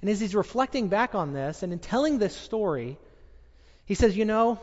And 0.00 0.10
as 0.10 0.20
he's 0.20 0.34
reflecting 0.34 0.88
back 0.88 1.14
on 1.14 1.32
this 1.32 1.62
and 1.62 1.72
in 1.72 1.78
telling 1.78 2.18
this 2.18 2.34
story, 2.34 2.98
he 3.86 3.94
says, 3.94 4.16
You 4.16 4.24
know, 4.24 4.58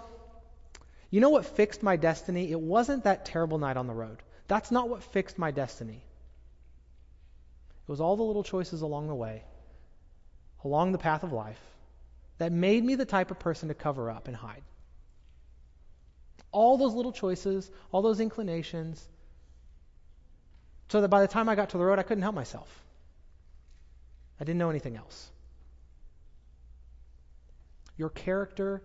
you 1.10 1.22
know 1.22 1.30
what 1.30 1.46
fixed 1.46 1.82
my 1.82 1.96
destiny? 1.96 2.52
It 2.52 2.60
wasn't 2.60 3.06
that 3.06 3.26
terrible 3.26 3.58
night 3.58 3.78
on 3.78 3.88
the 3.88 3.94
road. 3.94 4.22
That's 4.48 4.72
not 4.72 4.90
what 4.90 5.04
fixed 5.04 5.38
my 5.38 5.52
destiny. 5.52 6.04
It 7.88 7.92
was 7.92 8.02
all 8.02 8.18
the 8.18 8.24
little 8.24 8.44
choices 8.44 8.82
along 8.82 9.08
the 9.08 9.16
way, 9.16 9.44
along 10.64 10.92
the 10.92 10.98
path 10.98 11.24
of 11.24 11.32
life, 11.32 11.62
that 12.38 12.52
made 12.52 12.84
me 12.84 12.96
the 12.96 13.06
type 13.06 13.32
of 13.32 13.40
person 13.40 13.70
to 13.70 13.74
cover 13.74 14.10
up 14.10 14.28
and 14.28 14.36
hide. 14.36 14.64
All 16.52 16.78
those 16.78 16.94
little 16.94 17.12
choices, 17.12 17.70
all 17.92 18.02
those 18.02 18.20
inclinations, 18.20 19.08
so 20.90 21.02
that 21.02 21.08
by 21.08 21.22
the 21.22 21.28
time 21.28 21.48
I 21.48 21.56
got 21.56 21.70
to 21.70 21.78
the 21.78 21.84
road, 21.84 22.00
I 22.00 22.04
couldn't 22.04 22.24
help 22.24 22.36
myself. 22.36 22.68
I 24.40 24.44
didn't 24.44 24.58
know 24.58 24.70
anything 24.70 24.96
else. 24.96 25.30
Your 27.98 28.10
character 28.10 28.82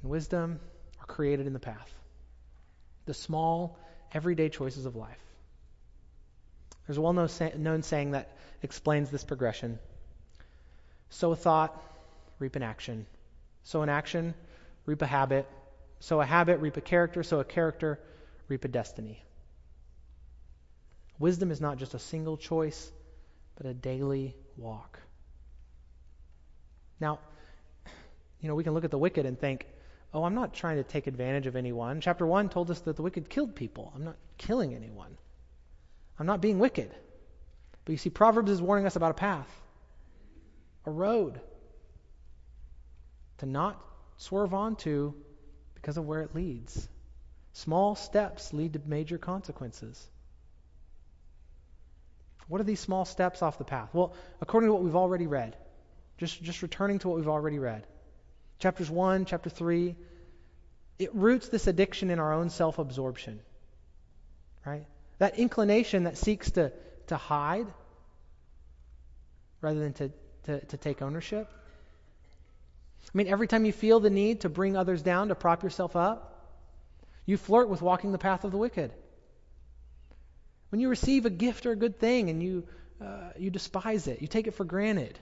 and 0.00 0.10
wisdom 0.10 0.60
are 1.00 1.06
created 1.06 1.46
in 1.46 1.52
the 1.52 1.58
path. 1.58 1.92
The 3.06 3.14
small, 3.14 3.78
everyday 4.12 4.48
choices 4.48 4.86
of 4.86 4.96
life. 4.96 5.18
There's 6.86 6.96
a 6.96 7.00
well 7.00 7.12
known 7.12 7.82
saying 7.82 8.12
that 8.12 8.36
explains 8.62 9.10
this 9.10 9.24
progression 9.24 9.78
sow 11.10 11.32
a 11.32 11.36
thought, 11.36 11.80
reap 12.38 12.56
an 12.56 12.62
action. 12.62 13.04
Sow 13.64 13.82
an 13.82 13.88
action, 13.88 14.34
reap 14.86 15.02
a 15.02 15.06
habit. 15.06 15.46
Sow 15.98 16.20
a 16.20 16.24
habit, 16.24 16.60
reap 16.60 16.76
a 16.76 16.80
character. 16.80 17.22
Sow 17.22 17.40
a 17.40 17.44
character, 17.44 17.98
reap 18.48 18.64
a 18.64 18.68
destiny. 18.68 19.22
Wisdom 21.20 21.50
is 21.50 21.60
not 21.60 21.76
just 21.76 21.94
a 21.94 21.98
single 21.98 22.36
choice, 22.36 22.90
but 23.54 23.66
a 23.66 23.74
daily 23.74 24.34
walk. 24.56 24.98
Now, 26.98 27.20
you 28.40 28.48
know, 28.48 28.54
we 28.54 28.64
can 28.64 28.72
look 28.72 28.84
at 28.84 28.90
the 28.90 28.98
wicked 28.98 29.26
and 29.26 29.38
think, 29.38 29.66
oh, 30.14 30.24
I'm 30.24 30.34
not 30.34 30.54
trying 30.54 30.78
to 30.78 30.82
take 30.82 31.06
advantage 31.06 31.46
of 31.46 31.56
anyone. 31.56 32.00
Chapter 32.00 32.26
1 32.26 32.48
told 32.48 32.70
us 32.70 32.80
that 32.80 32.96
the 32.96 33.02
wicked 33.02 33.28
killed 33.28 33.54
people. 33.54 33.92
I'm 33.94 34.02
not 34.02 34.16
killing 34.38 34.74
anyone. 34.74 35.16
I'm 36.18 36.26
not 36.26 36.40
being 36.40 36.58
wicked. 36.58 36.90
But 37.84 37.92
you 37.92 37.98
see, 37.98 38.10
Proverbs 38.10 38.50
is 38.50 38.62
warning 38.62 38.86
us 38.86 38.96
about 38.96 39.10
a 39.10 39.14
path, 39.14 39.48
a 40.86 40.90
road 40.90 41.38
to 43.38 43.46
not 43.46 43.78
swerve 44.16 44.54
onto 44.54 45.12
because 45.74 45.98
of 45.98 46.06
where 46.06 46.22
it 46.22 46.34
leads. 46.34 46.88
Small 47.52 47.94
steps 47.94 48.54
lead 48.54 48.72
to 48.72 48.80
major 48.86 49.18
consequences. 49.18 50.08
What 52.50 52.60
are 52.60 52.64
these 52.64 52.80
small 52.80 53.04
steps 53.04 53.42
off 53.42 53.58
the 53.58 53.64
path? 53.64 53.90
Well, 53.92 54.12
according 54.40 54.70
to 54.70 54.72
what 54.72 54.82
we've 54.82 54.96
already 54.96 55.28
read, 55.28 55.54
just, 56.18 56.42
just 56.42 56.62
returning 56.62 56.98
to 56.98 57.08
what 57.08 57.16
we've 57.16 57.28
already 57.28 57.60
read, 57.60 57.86
chapters 58.58 58.90
1, 58.90 59.24
chapter 59.24 59.48
3, 59.48 59.94
it 60.98 61.14
roots 61.14 61.48
this 61.48 61.68
addiction 61.68 62.10
in 62.10 62.18
our 62.18 62.32
own 62.32 62.50
self 62.50 62.80
absorption. 62.80 63.38
Right? 64.66 64.84
That 65.18 65.38
inclination 65.38 66.04
that 66.04 66.18
seeks 66.18 66.50
to, 66.52 66.72
to 67.06 67.16
hide 67.16 67.68
rather 69.60 69.78
than 69.78 69.92
to, 69.92 70.10
to, 70.46 70.66
to 70.66 70.76
take 70.76 71.02
ownership. 71.02 71.48
I 73.04 73.10
mean, 73.14 73.28
every 73.28 73.46
time 73.46 73.64
you 73.64 73.72
feel 73.72 74.00
the 74.00 74.10
need 74.10 74.40
to 74.40 74.48
bring 74.48 74.76
others 74.76 75.02
down, 75.02 75.28
to 75.28 75.36
prop 75.36 75.62
yourself 75.62 75.94
up, 75.94 76.48
you 77.26 77.36
flirt 77.36 77.68
with 77.68 77.80
walking 77.80 78.10
the 78.10 78.18
path 78.18 78.42
of 78.42 78.50
the 78.50 78.58
wicked. 78.58 78.92
When 80.70 80.80
you 80.80 80.88
receive 80.88 81.26
a 81.26 81.30
gift 81.30 81.66
or 81.66 81.72
a 81.72 81.76
good 81.76 81.98
thing 81.98 82.30
and 82.30 82.42
you, 82.42 82.66
uh, 83.00 83.30
you 83.36 83.50
despise 83.50 84.06
it, 84.06 84.22
you 84.22 84.28
take 84.28 84.46
it 84.46 84.52
for 84.52 84.64
granted, 84.64 85.18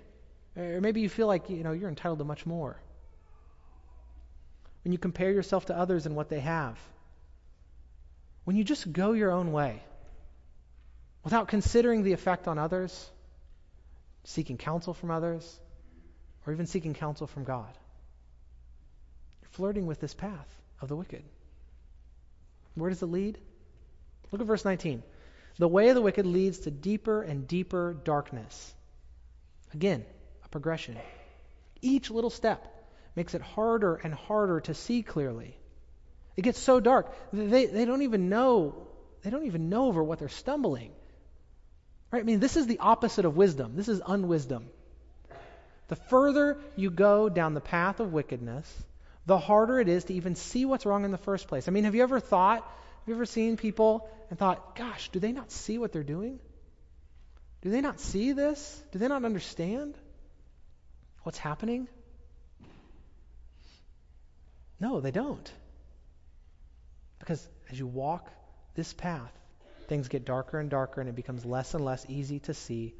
or 0.57 0.81
maybe 0.81 1.01
you 1.01 1.09
feel 1.09 1.27
like 1.27 1.49
you 1.51 1.65
know, 1.65 1.73
you're 1.73 1.89
entitled 1.89 2.19
to 2.19 2.25
much 2.25 2.47
more. 2.47 2.81
When 4.85 4.93
you 4.93 4.99
compare 4.99 5.33
yourself 5.33 5.67
to 5.67 5.77
others 5.77 6.07
and 6.07 6.15
what 6.15 6.29
they 6.29 6.41
have, 6.41 6.79
when 8.45 8.57
you 8.57 8.65
just 8.65 8.91
go 8.93 9.13
your 9.13 9.33
own 9.33 9.53
way 9.53 9.83
without 11.25 11.49
considering 11.49 12.03
the 12.03 12.13
effect 12.13 12.47
on 12.47 12.59
others, 12.59 13.11
seeking 14.25 14.59
counsel 14.59 14.95
from 14.95 15.11
others, 15.11 15.61
or 16.47 16.53
even 16.53 16.67
seeking 16.67 16.95
counsel 16.95 17.27
from 17.27 17.45
God, 17.45 17.73
you're 19.41 19.51
flirting 19.51 19.87
with 19.87 20.01
this 20.01 20.15
path 20.15 20.49
of 20.81 20.89
the 20.89 20.97
wicked. 20.97 21.23
Where 22.75 22.91
does 22.91 23.03
it 23.03 23.07
lead? 23.07 23.39
Look 24.31 24.41
at 24.41 24.47
verse 24.47 24.65
19. 24.65 25.03
The 25.59 25.69
way 25.69 25.89
of 25.89 25.95
the 25.95 26.03
wicked 26.03 26.27
leads 26.27 26.61
to 26.61 26.71
deeper 26.71 27.23
and 27.23 27.49
deeper 27.49 27.95
darkness. 28.05 28.75
Again, 29.75 30.05
a 30.45 30.49
progression. 30.49 30.97
Each 31.83 32.11
little 32.11 32.31
step 32.31 32.65
makes 33.17 33.35
it 33.35 33.43
harder 33.43 33.97
and 33.97 34.15
harder 34.15 34.61
to 34.61 34.75
see 34.75 35.03
clearly. 35.03 35.57
It 36.37 36.43
gets 36.43 36.61
so 36.61 36.79
dark 36.79 37.13
they, 37.33 37.67
they 37.67 37.85
don't 37.85 38.03
even 38.03 38.29
know 38.29 38.87
they 39.23 39.31
don't 39.31 39.47
even 39.47 39.69
know 39.69 39.87
over 39.87 40.03
what 40.03 40.21
they're 40.21 40.29
stumbling. 40.29 40.93
Right? 42.13 42.21
I 42.21 42.23
mean, 42.23 42.39
this 42.39 42.57
is 42.57 42.69
the 42.69 42.79
opposite 42.79 43.25
of 43.25 43.37
wisdom. 43.37 43.75
This 43.75 43.89
is 43.89 44.01
unwisdom. 44.07 44.69
The 45.89 45.97
further 45.97 46.59
you 46.77 46.91
go 46.91 47.29
down 47.29 47.55
the 47.55 47.61
path 47.61 47.99
of 47.99 48.13
wickedness, 48.13 48.73
the 49.27 49.39
harder 49.39 49.81
it 49.81 49.89
is 49.89 50.05
to 50.05 50.15
even 50.15 50.37
see 50.37 50.65
what's 50.65 50.87
wrong 50.87 51.05
in 51.05 51.11
the 51.11 51.19
first 51.19 51.49
place. 51.49 51.67
I 51.67 51.73
mean, 51.73 51.85
have 51.85 51.95
you 51.95 52.03
ever 52.03 52.21
thought 52.21 52.65
have 53.09 53.17
you 53.17 53.17
ever 53.17 53.25
seen 53.25 53.57
people 53.57 54.07
and 54.29 54.39
thought, 54.39 54.77
gosh, 54.77 55.09
do 55.09 55.19
they 55.19 55.33
not 55.33 55.51
see 55.51 55.79
what 55.79 55.93
they're 55.93 56.03
doing? 56.03 56.39
Do 57.63 57.71
they 57.71 57.81
not 57.81 58.01
see 58.01 58.33
this? 58.33 58.83
Do 58.93 58.99
they 58.99 59.09
not 59.09 59.25
understand 59.25 59.95
what's 61.23 61.39
happening? 61.39 61.89
No, 64.79 65.01
they 65.01 65.11
don't. 65.11 65.51
Because 67.19 67.49
as 67.71 67.79
you 67.79 67.87
walk 67.87 68.31
this 68.75 68.93
path, 68.93 69.33
things 69.87 70.09
get 70.09 70.27
darker 70.27 70.61
and 70.61 70.69
darker, 70.69 71.01
and 71.01 71.09
it 71.09 71.17
becomes 71.17 71.47
less 71.47 71.73
and 71.73 71.83
less 71.83 72.05
easy 72.11 72.41
to 72.41 72.53
see 72.53 72.95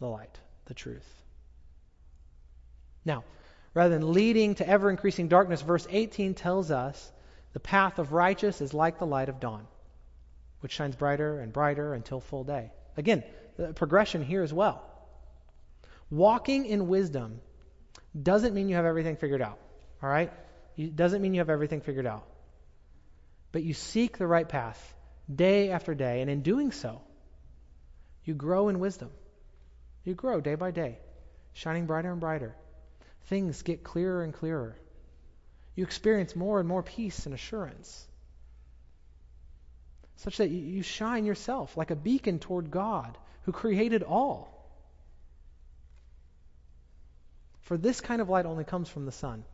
the 0.00 0.08
light, 0.08 0.40
the 0.64 0.74
truth. 0.74 1.08
Now, 3.04 3.22
rather 3.74 3.96
than 3.96 4.12
leading 4.12 4.56
to 4.56 4.68
ever 4.68 4.90
increasing 4.90 5.28
darkness, 5.28 5.62
verse 5.62 5.86
18 5.88 6.34
tells 6.34 6.72
us 6.72 7.12
the 7.56 7.60
path 7.60 7.98
of 7.98 8.12
righteous 8.12 8.60
is 8.60 8.74
like 8.74 8.98
the 8.98 9.06
light 9.06 9.30
of 9.30 9.40
dawn, 9.40 9.66
which 10.60 10.72
shines 10.72 10.94
brighter 10.94 11.40
and 11.40 11.54
brighter 11.54 11.94
until 11.94 12.20
full 12.20 12.44
day. 12.44 12.70
Again, 12.98 13.24
the 13.56 13.72
progression 13.72 14.22
here 14.22 14.42
as 14.42 14.52
well. 14.52 14.84
Walking 16.10 16.66
in 16.66 16.86
wisdom 16.86 17.40
doesn't 18.30 18.52
mean 18.52 18.68
you 18.68 18.74
have 18.76 18.84
everything 18.84 19.16
figured 19.16 19.40
out. 19.40 19.58
All 20.02 20.10
right? 20.10 20.30
It 20.76 20.96
doesn't 20.96 21.22
mean 21.22 21.32
you 21.32 21.40
have 21.40 21.48
everything 21.48 21.80
figured 21.80 22.04
out. 22.04 22.26
But 23.52 23.62
you 23.62 23.72
seek 23.72 24.18
the 24.18 24.26
right 24.26 24.46
path 24.46 24.94
day 25.34 25.70
after 25.70 25.94
day, 25.94 26.20
and 26.20 26.30
in 26.30 26.42
doing 26.42 26.72
so, 26.72 27.00
you 28.26 28.34
grow 28.34 28.68
in 28.68 28.80
wisdom. 28.80 29.08
You 30.04 30.12
grow 30.12 30.42
day 30.42 30.56
by 30.56 30.72
day, 30.72 30.98
shining 31.54 31.86
brighter 31.86 32.12
and 32.12 32.20
brighter. 32.20 32.54
Things 33.28 33.62
get 33.62 33.82
clearer 33.82 34.22
and 34.24 34.34
clearer 34.34 34.76
you 35.76 35.84
experience 35.84 36.34
more 36.34 36.58
and 36.58 36.68
more 36.68 36.82
peace 36.82 37.26
and 37.26 37.34
assurance. 37.34 38.06
Such 40.16 40.38
that 40.38 40.48
you 40.48 40.82
shine 40.82 41.26
yourself 41.26 41.76
like 41.76 41.90
a 41.90 41.96
beacon 41.96 42.38
toward 42.38 42.70
God 42.70 43.16
who 43.42 43.52
created 43.52 44.02
all. 44.02 44.52
For 47.60 47.76
this 47.76 48.00
kind 48.00 48.22
of 48.22 48.30
light 48.30 48.46
only 48.46 48.64
comes 48.64 48.88
from 48.88 49.04
the 49.04 49.12
Son, 49.12 49.44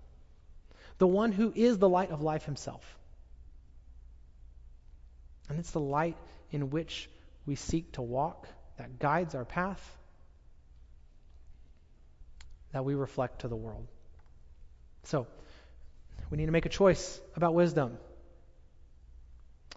the 0.98 1.06
one 1.06 1.32
who 1.32 1.52
is 1.54 1.78
the 1.78 1.88
light 1.88 2.10
of 2.10 2.22
life 2.22 2.44
himself. 2.44 2.84
And 5.48 5.58
it's 5.58 5.72
the 5.72 5.80
light 5.80 6.16
in 6.50 6.70
which 6.70 7.10
we 7.46 7.56
seek 7.56 7.92
to 7.92 8.02
walk 8.02 8.46
that 8.76 8.98
guides 8.98 9.34
our 9.34 9.44
path, 9.44 9.98
that 12.72 12.84
we 12.84 12.94
reflect 12.94 13.40
to 13.40 13.48
the 13.48 13.56
world. 13.56 13.88
So, 15.04 15.26
we 16.32 16.38
need 16.38 16.46
to 16.46 16.52
make 16.52 16.64
a 16.64 16.70
choice 16.70 17.20
about 17.36 17.52
wisdom. 17.52 17.98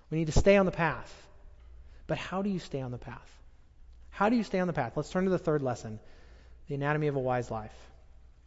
We 0.09 0.19
need 0.19 0.27
to 0.27 0.39
stay 0.39 0.55
on 0.55 0.65
the 0.65 0.71
path. 0.71 1.13
But 2.07 2.17
how 2.17 2.43
do 2.43 2.49
you 2.49 2.59
stay 2.59 2.79
on 2.79 2.91
the 2.91 2.97
path? 2.97 3.29
How 4.09 4.29
do 4.29 4.37
you 4.37 4.43
stay 4.43 4.61
on 4.61 4.67
the 4.67 4.73
path? 4.73 4.93
Let's 4.95 5.09
turn 5.09 5.25
to 5.25 5.29
the 5.29 5.37
third 5.37 5.61
lesson 5.61 5.99
the 6.69 6.75
anatomy 6.75 7.07
of 7.07 7.17
a 7.17 7.19
wise 7.19 7.51
life. 7.51 7.75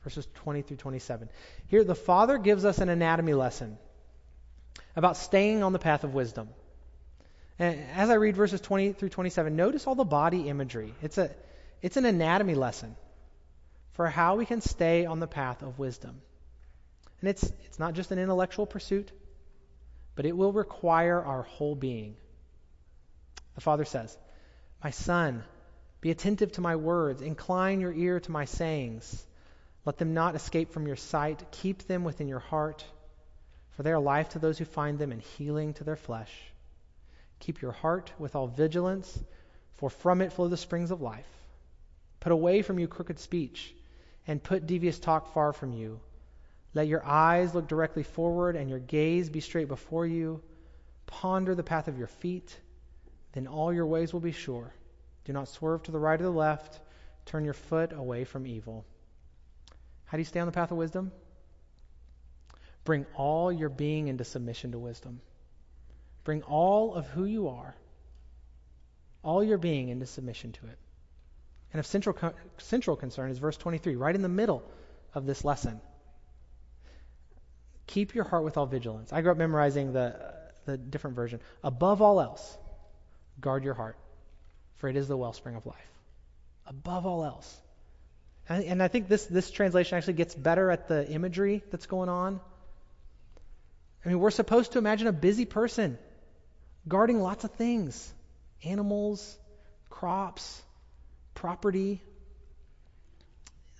Verses 0.04 0.26
20 0.36 0.62
through 0.62 0.78
27. 0.78 1.28
Here, 1.66 1.84
the 1.84 1.94
Father 1.94 2.38
gives 2.38 2.64
us 2.64 2.78
an 2.78 2.88
anatomy 2.88 3.34
lesson 3.34 3.76
about 4.96 5.18
staying 5.18 5.62
on 5.62 5.74
the 5.74 5.78
path 5.78 6.02
of 6.02 6.14
wisdom. 6.14 6.48
And 7.58 7.78
as 7.94 8.08
I 8.08 8.14
read 8.14 8.36
verses 8.36 8.62
20 8.62 8.94
through 8.94 9.10
27, 9.10 9.54
notice 9.54 9.86
all 9.86 9.94
the 9.94 10.04
body 10.04 10.48
imagery. 10.48 10.94
It's, 11.02 11.18
a, 11.18 11.30
it's 11.82 11.98
an 11.98 12.06
anatomy 12.06 12.54
lesson 12.54 12.96
for 13.92 14.06
how 14.06 14.36
we 14.36 14.46
can 14.46 14.62
stay 14.62 15.04
on 15.04 15.20
the 15.20 15.26
path 15.26 15.62
of 15.62 15.78
wisdom. 15.78 16.22
And 17.20 17.28
it's, 17.28 17.42
it's 17.64 17.78
not 17.78 17.94
just 17.94 18.10
an 18.10 18.18
intellectual 18.18 18.66
pursuit, 18.66 19.10
but 20.14 20.26
it 20.26 20.36
will 20.36 20.52
require 20.52 21.22
our 21.22 21.42
whole 21.42 21.74
being. 21.74 22.16
The 23.54 23.60
Father 23.60 23.84
says, 23.84 24.16
My 24.82 24.90
son, 24.90 25.42
be 26.00 26.10
attentive 26.10 26.52
to 26.52 26.60
my 26.60 26.76
words, 26.76 27.22
incline 27.22 27.80
your 27.80 27.92
ear 27.92 28.20
to 28.20 28.30
my 28.30 28.44
sayings. 28.44 29.26
Let 29.84 29.98
them 29.98 30.14
not 30.14 30.34
escape 30.34 30.72
from 30.72 30.86
your 30.86 30.96
sight, 30.96 31.50
keep 31.50 31.86
them 31.86 32.04
within 32.04 32.28
your 32.28 32.38
heart, 32.38 32.84
for 33.70 33.82
they 33.82 33.92
are 33.92 33.98
life 33.98 34.30
to 34.30 34.38
those 34.38 34.58
who 34.58 34.64
find 34.64 34.98
them 34.98 35.12
and 35.12 35.22
healing 35.22 35.74
to 35.74 35.84
their 35.84 35.96
flesh. 35.96 36.32
Keep 37.40 37.62
your 37.62 37.72
heart 37.72 38.12
with 38.18 38.36
all 38.36 38.48
vigilance, 38.48 39.18
for 39.76 39.90
from 39.90 40.20
it 40.20 40.32
flow 40.32 40.48
the 40.48 40.56
springs 40.56 40.90
of 40.90 41.00
life. 41.00 41.28
Put 42.20 42.32
away 42.32 42.62
from 42.62 42.78
you 42.78 42.88
crooked 42.88 43.18
speech, 43.18 43.74
and 44.26 44.42
put 44.42 44.66
devious 44.66 44.98
talk 44.98 45.32
far 45.32 45.52
from 45.52 45.72
you. 45.72 46.00
Let 46.74 46.86
your 46.86 47.04
eyes 47.04 47.54
look 47.54 47.66
directly 47.66 48.02
forward, 48.02 48.56
and 48.56 48.68
your 48.68 48.78
gaze 48.78 49.30
be 49.30 49.40
straight 49.40 49.68
before 49.68 50.06
you. 50.06 50.42
Ponder 51.06 51.54
the 51.54 51.62
path 51.62 51.88
of 51.88 51.98
your 51.98 52.06
feet, 52.06 52.54
then 53.32 53.46
all 53.46 53.72
your 53.72 53.86
ways 53.86 54.12
will 54.12 54.20
be 54.20 54.32
sure. 54.32 54.72
Do 55.24 55.32
not 55.32 55.48
swerve 55.48 55.82
to 55.84 55.92
the 55.92 55.98
right 55.98 56.20
or 56.20 56.24
the 56.24 56.30
left. 56.30 56.80
Turn 57.26 57.44
your 57.44 57.54
foot 57.54 57.92
away 57.92 58.24
from 58.24 58.46
evil. 58.46 58.84
How 60.06 60.16
do 60.16 60.20
you 60.20 60.24
stay 60.26 60.40
on 60.40 60.46
the 60.46 60.52
path 60.52 60.70
of 60.70 60.78
wisdom? 60.78 61.12
Bring 62.84 63.04
all 63.14 63.52
your 63.52 63.68
being 63.68 64.08
into 64.08 64.24
submission 64.24 64.72
to 64.72 64.78
wisdom. 64.78 65.20
Bring 66.24 66.42
all 66.42 66.94
of 66.94 67.06
who 67.08 67.24
you 67.24 67.48
are, 67.48 67.74
all 69.22 69.44
your 69.44 69.58
being 69.58 69.88
into 69.88 70.06
submission 70.06 70.52
to 70.52 70.66
it. 70.66 70.78
And 71.72 71.80
of 71.80 71.86
central, 71.86 72.16
central 72.56 72.96
concern 72.96 73.30
is 73.30 73.38
verse 73.38 73.56
23, 73.58 73.96
right 73.96 74.14
in 74.14 74.22
the 74.22 74.28
middle 74.28 74.62
of 75.14 75.26
this 75.26 75.44
lesson. 75.44 75.80
Keep 77.88 78.14
your 78.14 78.24
heart 78.24 78.44
with 78.44 78.56
all 78.58 78.66
vigilance. 78.66 79.12
I 79.12 79.22
grew 79.22 79.32
up 79.32 79.38
memorizing 79.38 79.92
the, 79.92 80.14
the 80.66 80.76
different 80.76 81.16
version. 81.16 81.40
Above 81.64 82.02
all 82.02 82.20
else, 82.20 82.56
guard 83.40 83.64
your 83.64 83.74
heart, 83.74 83.96
for 84.76 84.88
it 84.88 84.96
is 84.96 85.08
the 85.08 85.16
wellspring 85.16 85.56
of 85.56 85.64
life. 85.64 85.90
Above 86.66 87.06
all 87.06 87.24
else. 87.24 87.60
And, 88.46 88.62
and 88.64 88.82
I 88.82 88.88
think 88.88 89.08
this, 89.08 89.24
this 89.24 89.50
translation 89.50 89.96
actually 89.96 90.14
gets 90.14 90.34
better 90.34 90.70
at 90.70 90.86
the 90.86 91.08
imagery 91.08 91.62
that's 91.70 91.86
going 91.86 92.10
on. 92.10 92.40
I 94.04 94.08
mean, 94.08 94.20
we're 94.20 94.30
supposed 94.30 94.72
to 94.72 94.78
imagine 94.78 95.08
a 95.08 95.12
busy 95.12 95.46
person 95.46 95.98
guarding 96.86 97.20
lots 97.20 97.44
of 97.44 97.52
things 97.52 98.12
animals, 98.64 99.38
crops, 99.88 100.60
property, 101.32 102.02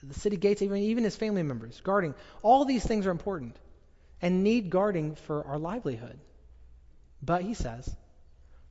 the 0.03 0.15
city 0.15 0.39
gates, 0.39 0.63
even, 0.63 0.79
even 0.79 1.05
his 1.05 1.17
family 1.17 1.43
members, 1.43 1.79
guarding. 1.85 2.15
All 2.43 2.65
these 2.65 2.87
things 2.87 3.07
are 3.07 3.11
important 3.11 3.55
and 4.21 4.43
need 4.43 4.71
guarding 4.71 5.15
for 5.15 5.45
our 5.47 5.59
livelihood. 5.59 6.19
But 7.23 7.43
he 7.43 7.55
says, 7.55 7.95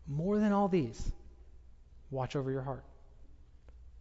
more 0.08 0.40
than 0.40 0.52
all 0.52 0.68
these, 0.68 1.12
watch 2.10 2.36
over 2.36 2.52
your 2.52 2.62
heart. 2.62 2.84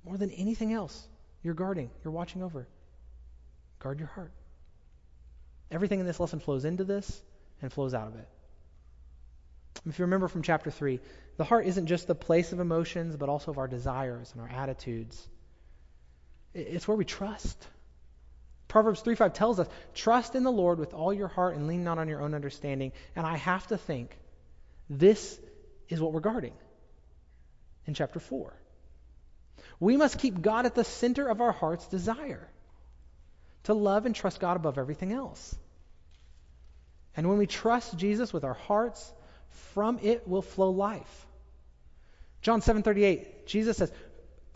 More 0.05 0.17
than 0.17 0.31
anything 0.31 0.73
else, 0.73 1.07
you're 1.43 1.55
guarding, 1.55 1.91
you're 2.05 2.13
watching 2.13 2.43
over. 2.43 2.69
Guard 3.81 3.99
your 3.99 4.09
heart. 4.09 4.33
Everything 5.71 6.01
in 6.01 6.07
this 6.07 6.21
lesson 6.21 6.39
flows 6.39 6.65
into 6.65 6.85
this 6.85 7.21
and 7.61 7.73
flows 7.73 7.93
out 7.93 8.09
of 8.09 8.15
it. 8.15 8.29
If 9.85 9.99
you 9.99 10.05
remember 10.05 10.29
from 10.29 10.43
chapter 10.43 10.71
3, 10.71 11.01
the 11.37 11.45
heart 11.45 11.67
isn't 11.67 11.87
just 11.87 12.07
the 12.07 12.15
place 12.15 12.53
of 12.53 12.61
emotions, 12.61 13.17
but 13.17 13.29
also 13.29 13.51
of 13.51 13.59
our 13.59 13.69
desires 13.69 14.33
and 14.33 14.41
our 14.41 14.49
attitudes. 14.49 15.29
It's 16.55 16.89
where 16.89 16.97
we 16.97 17.05
trust. 17.05 17.67
Proverbs 18.69 19.01
3 19.01 19.15
5 19.15 19.33
tells 19.33 19.61
us, 19.61 19.69
trust 19.95 20.35
in 20.35 20.43
the 20.43 20.53
Lord 20.53 20.79
with 20.79 20.93
all 20.93 21.13
your 21.13 21.29
heart 21.29 21.57
and 21.57 21.69
lean 21.69 21.85
not 21.85 21.99
on 21.99 22.09
your 22.09 22.21
own 22.21 22.35
understanding. 22.35 22.93
And 23.15 23.27
I 23.27 23.37
have 23.37 23.67
to 23.69 23.79
think, 23.79 24.17
this 24.91 25.39
is 25.89 26.01
what 26.01 26.13
we're 26.13 26.21
guarding 26.21 26.55
in 27.87 27.95
chapter 27.95 28.19
4. 28.19 28.53
We 29.79 29.97
must 29.97 30.19
keep 30.19 30.41
God 30.43 30.67
at 30.67 30.75
the 30.75 30.85
center 30.85 31.29
of 31.29 31.41
our 31.41 31.53
heart's 31.53 31.87
desire 31.87 32.49
to 33.65 33.75
love 33.75 34.07
and 34.07 34.15
trust 34.15 34.41
God 34.41 34.57
above 34.57 34.79
everything 34.79 35.13
else. 35.13 35.57
And 37.17 37.29
when 37.29 37.39
we 37.39 37.47
trust 37.47 37.97
Jesus 37.97 38.33
with 38.33 38.45
our 38.45 38.55
hearts, 38.55 39.13
from 39.75 39.99
it 40.03 40.29
will 40.29 40.43
flow 40.43 40.71
life. 40.71 41.27
John 42.43 42.61
7:38, 42.61 43.47
Jesus 43.47 43.77
says, 43.77 43.93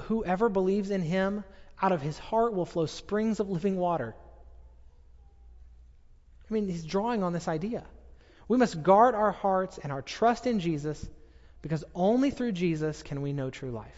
"Whoever 0.03 0.49
believes 0.49 0.90
in 0.90 1.03
him, 1.03 1.44
out 1.80 1.92
of 1.92 2.02
his 2.02 2.18
heart 2.18 2.52
will 2.52 2.66
flow 2.66 2.86
springs 2.86 3.40
of 3.40 3.48
living 3.48 3.76
water." 3.76 4.14
I 6.48 6.52
mean, 6.52 6.68
he's 6.68 6.84
drawing 6.84 7.22
on 7.22 7.32
this 7.32 7.48
idea. 7.48 7.84
We 8.48 8.58
must 8.58 8.82
guard 8.82 9.14
our 9.14 9.30
hearts 9.30 9.78
and 9.78 9.92
our 9.92 10.02
trust 10.02 10.46
in 10.46 10.58
Jesus 10.58 11.08
because 11.62 11.84
only 11.94 12.30
through 12.30 12.52
Jesus 12.52 13.02
can 13.02 13.22
we 13.22 13.32
know 13.32 13.50
true 13.50 13.70
life. 13.70 13.96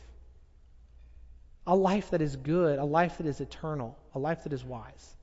A 1.66 1.74
life 1.74 2.10
that 2.10 2.20
is 2.20 2.36
good, 2.36 2.78
a 2.78 2.84
life 2.84 3.18
that 3.18 3.26
is 3.26 3.40
eternal, 3.40 3.96
a 4.14 4.18
life 4.18 4.44
that 4.44 4.52
is 4.52 4.64
wise. 4.64 5.16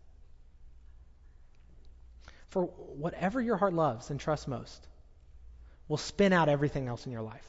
For 2.47 2.63
whatever 2.63 3.39
your 3.39 3.57
heart 3.57 3.73
loves 3.73 4.09
and 4.09 4.19
trusts 4.19 4.47
most 4.47 4.87
will 5.87 5.97
spin 5.97 6.33
out 6.33 6.49
everything 6.49 6.87
else 6.87 7.05
in 7.05 7.11
your 7.11 7.21
life. 7.21 7.45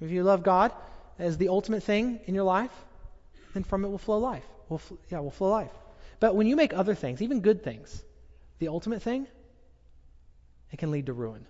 If 0.00 0.10
you 0.10 0.22
love 0.22 0.42
God 0.42 0.72
as 1.18 1.38
the 1.38 1.48
ultimate 1.48 1.82
thing 1.82 2.20
in 2.26 2.34
your 2.34 2.44
life, 2.44 2.84
then 3.54 3.64
from 3.64 3.84
it 3.84 3.88
will 3.88 3.98
flow 3.98 4.18
life. 4.18 4.44
Will 4.68 4.78
fl- 4.78 4.96
yeah, 5.10 5.20
will 5.20 5.30
flow 5.30 5.50
life. 5.50 5.70
But 6.20 6.36
when 6.36 6.46
you 6.46 6.56
make 6.56 6.74
other 6.74 6.94
things, 6.94 7.22
even 7.22 7.40
good 7.40 7.62
things, 7.62 8.02
the 8.58 8.68
ultimate 8.68 9.02
thing, 9.02 9.26
it 10.70 10.78
can 10.78 10.90
lead 10.90 11.06
to 11.06 11.12
ruin. 11.12 11.46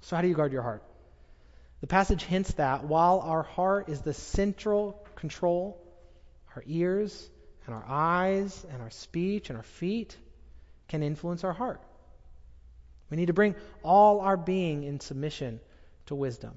So 0.00 0.16
how 0.16 0.22
do 0.22 0.28
you 0.28 0.34
guard 0.34 0.52
your 0.52 0.62
heart? 0.62 0.82
The 1.80 1.86
passage 1.86 2.22
hints 2.22 2.52
that 2.54 2.84
while 2.84 3.20
our 3.20 3.42
heart 3.42 3.88
is 3.88 4.00
the 4.00 4.14
central 4.14 5.04
control, 5.16 5.80
our 6.56 6.62
ears 6.66 7.28
and 7.66 7.74
our 7.74 7.84
eyes 7.86 8.64
and 8.70 8.80
our 8.80 8.90
speech 8.90 9.50
and 9.50 9.56
our 9.56 9.62
feet 9.62 10.16
can 10.88 11.02
influence 11.02 11.44
our 11.44 11.52
heart. 11.52 11.80
We 13.10 13.16
need 13.16 13.26
to 13.26 13.32
bring 13.32 13.54
all 13.82 14.20
our 14.20 14.36
being 14.36 14.84
in 14.84 15.00
submission 15.00 15.60
to 16.06 16.14
wisdom. 16.14 16.54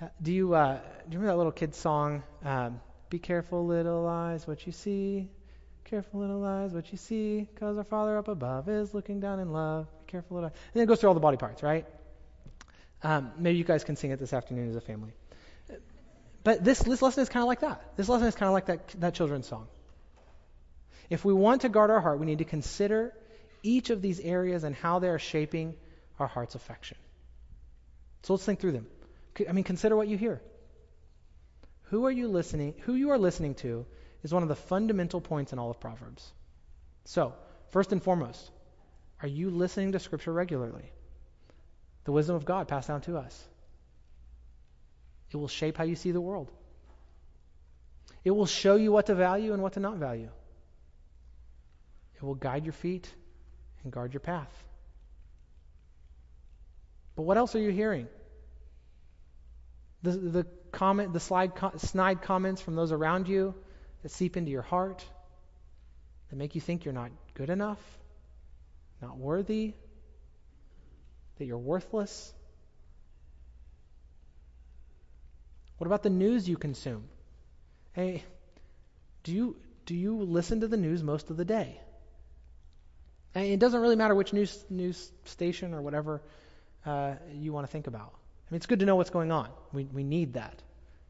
Uh, 0.00 0.06
do 0.22 0.32
you, 0.32 0.54
uh, 0.54 0.76
do 0.76 0.80
you 1.12 1.18
remember 1.18 1.26
that 1.26 1.36
little 1.36 1.52
kid 1.52 1.74
song? 1.74 2.22
Um, 2.42 2.80
Be 3.10 3.18
careful, 3.18 3.66
little 3.66 4.06
eyes, 4.06 4.46
what 4.46 4.64
you 4.66 4.72
see. 4.72 5.28
Careful, 5.84 6.20
little 6.20 6.44
eyes, 6.44 6.72
what 6.72 6.90
you 6.92 6.96
see, 6.96 7.40
because 7.40 7.76
our 7.76 7.84
Father 7.84 8.16
up 8.16 8.28
above 8.28 8.68
is 8.68 8.94
looking 8.94 9.20
down 9.20 9.40
in 9.40 9.52
love. 9.52 9.88
Be 10.06 10.12
careful, 10.12 10.36
little 10.36 10.48
eyes. 10.48 10.56
And 10.72 10.74
then 10.74 10.84
it 10.84 10.86
goes 10.86 11.00
through 11.00 11.08
all 11.08 11.14
the 11.14 11.20
body 11.20 11.36
parts, 11.36 11.62
right? 11.62 11.84
Um, 13.02 13.32
maybe 13.36 13.58
you 13.58 13.64
guys 13.64 13.84
can 13.84 13.96
sing 13.96 14.10
it 14.10 14.18
this 14.18 14.32
afternoon 14.32 14.70
as 14.70 14.76
a 14.76 14.80
family. 14.80 15.12
But 16.44 16.64
this, 16.64 16.78
this 16.78 17.02
lesson 17.02 17.22
is 17.22 17.28
kind 17.28 17.42
of 17.42 17.48
like 17.48 17.60
that. 17.60 17.96
This 17.96 18.08
lesson 18.08 18.28
is 18.28 18.34
kind 18.34 18.46
of 18.46 18.54
like 18.54 18.66
that, 18.66 18.88
that 19.00 19.14
children's 19.14 19.46
song. 19.46 19.66
If 21.10 21.24
we 21.24 21.34
want 21.34 21.62
to 21.62 21.68
guard 21.68 21.90
our 21.90 22.00
heart, 22.00 22.18
we 22.20 22.26
need 22.26 22.38
to 22.38 22.44
consider 22.44 23.12
each 23.62 23.90
of 23.90 24.00
these 24.00 24.20
areas 24.20 24.64
and 24.64 24.74
how 24.74 25.00
they 25.00 25.08
are 25.08 25.18
shaping 25.18 25.74
our 26.18 26.26
heart's 26.26 26.54
affection. 26.54 26.96
So 28.22 28.34
let's 28.34 28.44
think 28.44 28.60
through 28.60 28.72
them. 28.72 28.86
I 29.48 29.52
mean, 29.52 29.64
consider 29.64 29.96
what 29.96 30.08
you 30.08 30.16
hear. 30.16 30.40
Who 31.84 32.06
are 32.06 32.10
you 32.10 32.28
listening? 32.28 32.74
Who 32.82 32.94
you 32.94 33.10
are 33.10 33.18
listening 33.18 33.54
to 33.56 33.86
is 34.22 34.32
one 34.32 34.42
of 34.42 34.48
the 34.48 34.56
fundamental 34.56 35.20
points 35.20 35.52
in 35.52 35.58
all 35.58 35.70
of 35.70 35.80
Proverbs. 35.80 36.30
So, 37.04 37.34
first 37.70 37.92
and 37.92 38.02
foremost, 38.02 38.50
are 39.22 39.28
you 39.28 39.50
listening 39.50 39.92
to 39.92 39.98
Scripture 39.98 40.32
regularly? 40.32 40.92
The 42.04 42.12
wisdom 42.12 42.36
of 42.36 42.44
God 42.44 42.68
passed 42.68 42.88
down 42.88 43.00
to 43.02 43.16
us. 43.16 43.48
It 45.30 45.36
will 45.36 45.48
shape 45.48 45.76
how 45.76 45.84
you 45.84 45.96
see 45.96 46.10
the 46.10 46.20
world. 46.20 46.50
It 48.24 48.32
will 48.32 48.46
show 48.46 48.76
you 48.76 48.92
what 48.92 49.06
to 49.06 49.14
value 49.14 49.52
and 49.52 49.62
what 49.62 49.74
to 49.74 49.80
not 49.80 49.96
value. 49.96 50.28
It 52.16 52.22
will 52.22 52.34
guide 52.34 52.64
your 52.64 52.72
feet 52.72 53.12
and 53.82 53.92
guard 53.92 54.12
your 54.12 54.20
path. 54.20 54.52
But 57.16 57.22
what 57.22 57.36
else 57.36 57.54
are 57.54 57.60
you 57.60 57.70
hearing? 57.70 58.08
The, 60.02 60.12
the 60.12 60.46
comment, 60.72 61.12
the 61.12 61.20
slide, 61.20 61.52
snide 61.76 62.22
comments 62.22 62.62
from 62.62 62.74
those 62.74 62.92
around 62.92 63.28
you 63.28 63.54
that 64.02 64.10
seep 64.10 64.36
into 64.36 64.50
your 64.50 64.62
heart, 64.62 65.04
that 66.30 66.36
make 66.36 66.54
you 66.54 66.60
think 66.60 66.84
you're 66.84 66.94
not 66.94 67.10
good 67.34 67.50
enough, 67.50 67.78
not 69.02 69.18
worthy, 69.18 69.74
that 71.38 71.44
you're 71.44 71.58
worthless? 71.58 72.32
What 75.78 75.86
about 75.86 76.02
the 76.02 76.10
news 76.10 76.48
you 76.48 76.56
consume? 76.56 77.04
Hey, 77.92 78.22
do 79.24 79.32
you, 79.32 79.56
do 79.86 79.94
you 79.94 80.18
listen 80.18 80.60
to 80.60 80.68
the 80.68 80.76
news 80.76 81.02
most 81.02 81.30
of 81.30 81.36
the 81.36 81.44
day? 81.44 81.80
And 83.34 83.46
it 83.46 83.58
doesn't 83.58 83.80
really 83.80 83.96
matter 83.96 84.14
which 84.14 84.32
news, 84.32 84.64
news 84.68 85.10
station 85.24 85.72
or 85.72 85.82
whatever 85.82 86.22
uh, 86.84 87.14
you 87.32 87.52
want 87.52 87.66
to 87.66 87.70
think 87.70 87.86
about. 87.86 88.12
I 88.50 88.54
mean, 88.54 88.56
it's 88.56 88.66
good 88.66 88.80
to 88.80 88.86
know 88.86 88.96
what's 88.96 89.10
going 89.10 89.30
on. 89.30 89.48
We, 89.72 89.84
we 89.84 90.02
need 90.02 90.34
that. 90.34 90.60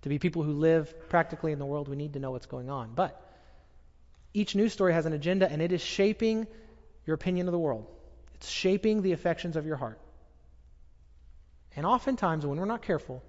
To 0.02 0.08
be 0.10 0.18
people 0.18 0.42
who 0.42 0.52
live 0.52 1.08
practically 1.08 1.52
in 1.52 1.58
the 1.58 1.64
world, 1.64 1.88
we 1.88 1.96
need 1.96 2.12
to 2.12 2.18
know 2.18 2.32
what's 2.32 2.46
going 2.46 2.68
on. 2.68 2.92
But 2.94 3.18
each 4.34 4.54
news 4.54 4.74
story 4.74 4.92
has 4.92 5.06
an 5.06 5.14
agenda, 5.14 5.50
and 5.50 5.62
it 5.62 5.72
is 5.72 5.80
shaping 5.80 6.46
your 7.06 7.14
opinion 7.14 7.48
of 7.48 7.52
the 7.52 7.58
world. 7.58 7.86
It's 8.34 8.48
shaping 8.48 9.00
the 9.00 9.12
affections 9.12 9.56
of 9.56 9.64
your 9.64 9.76
heart. 9.76 9.98
And 11.76 11.86
oftentimes, 11.86 12.44
when 12.44 12.58
we're 12.58 12.66
not 12.66 12.82
careful, 12.82 13.22